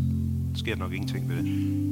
sker 0.56 0.76
der 0.76 0.80
nok 0.80 0.94
ingenting 0.94 1.30
ved 1.30 1.38
det. 1.38 1.84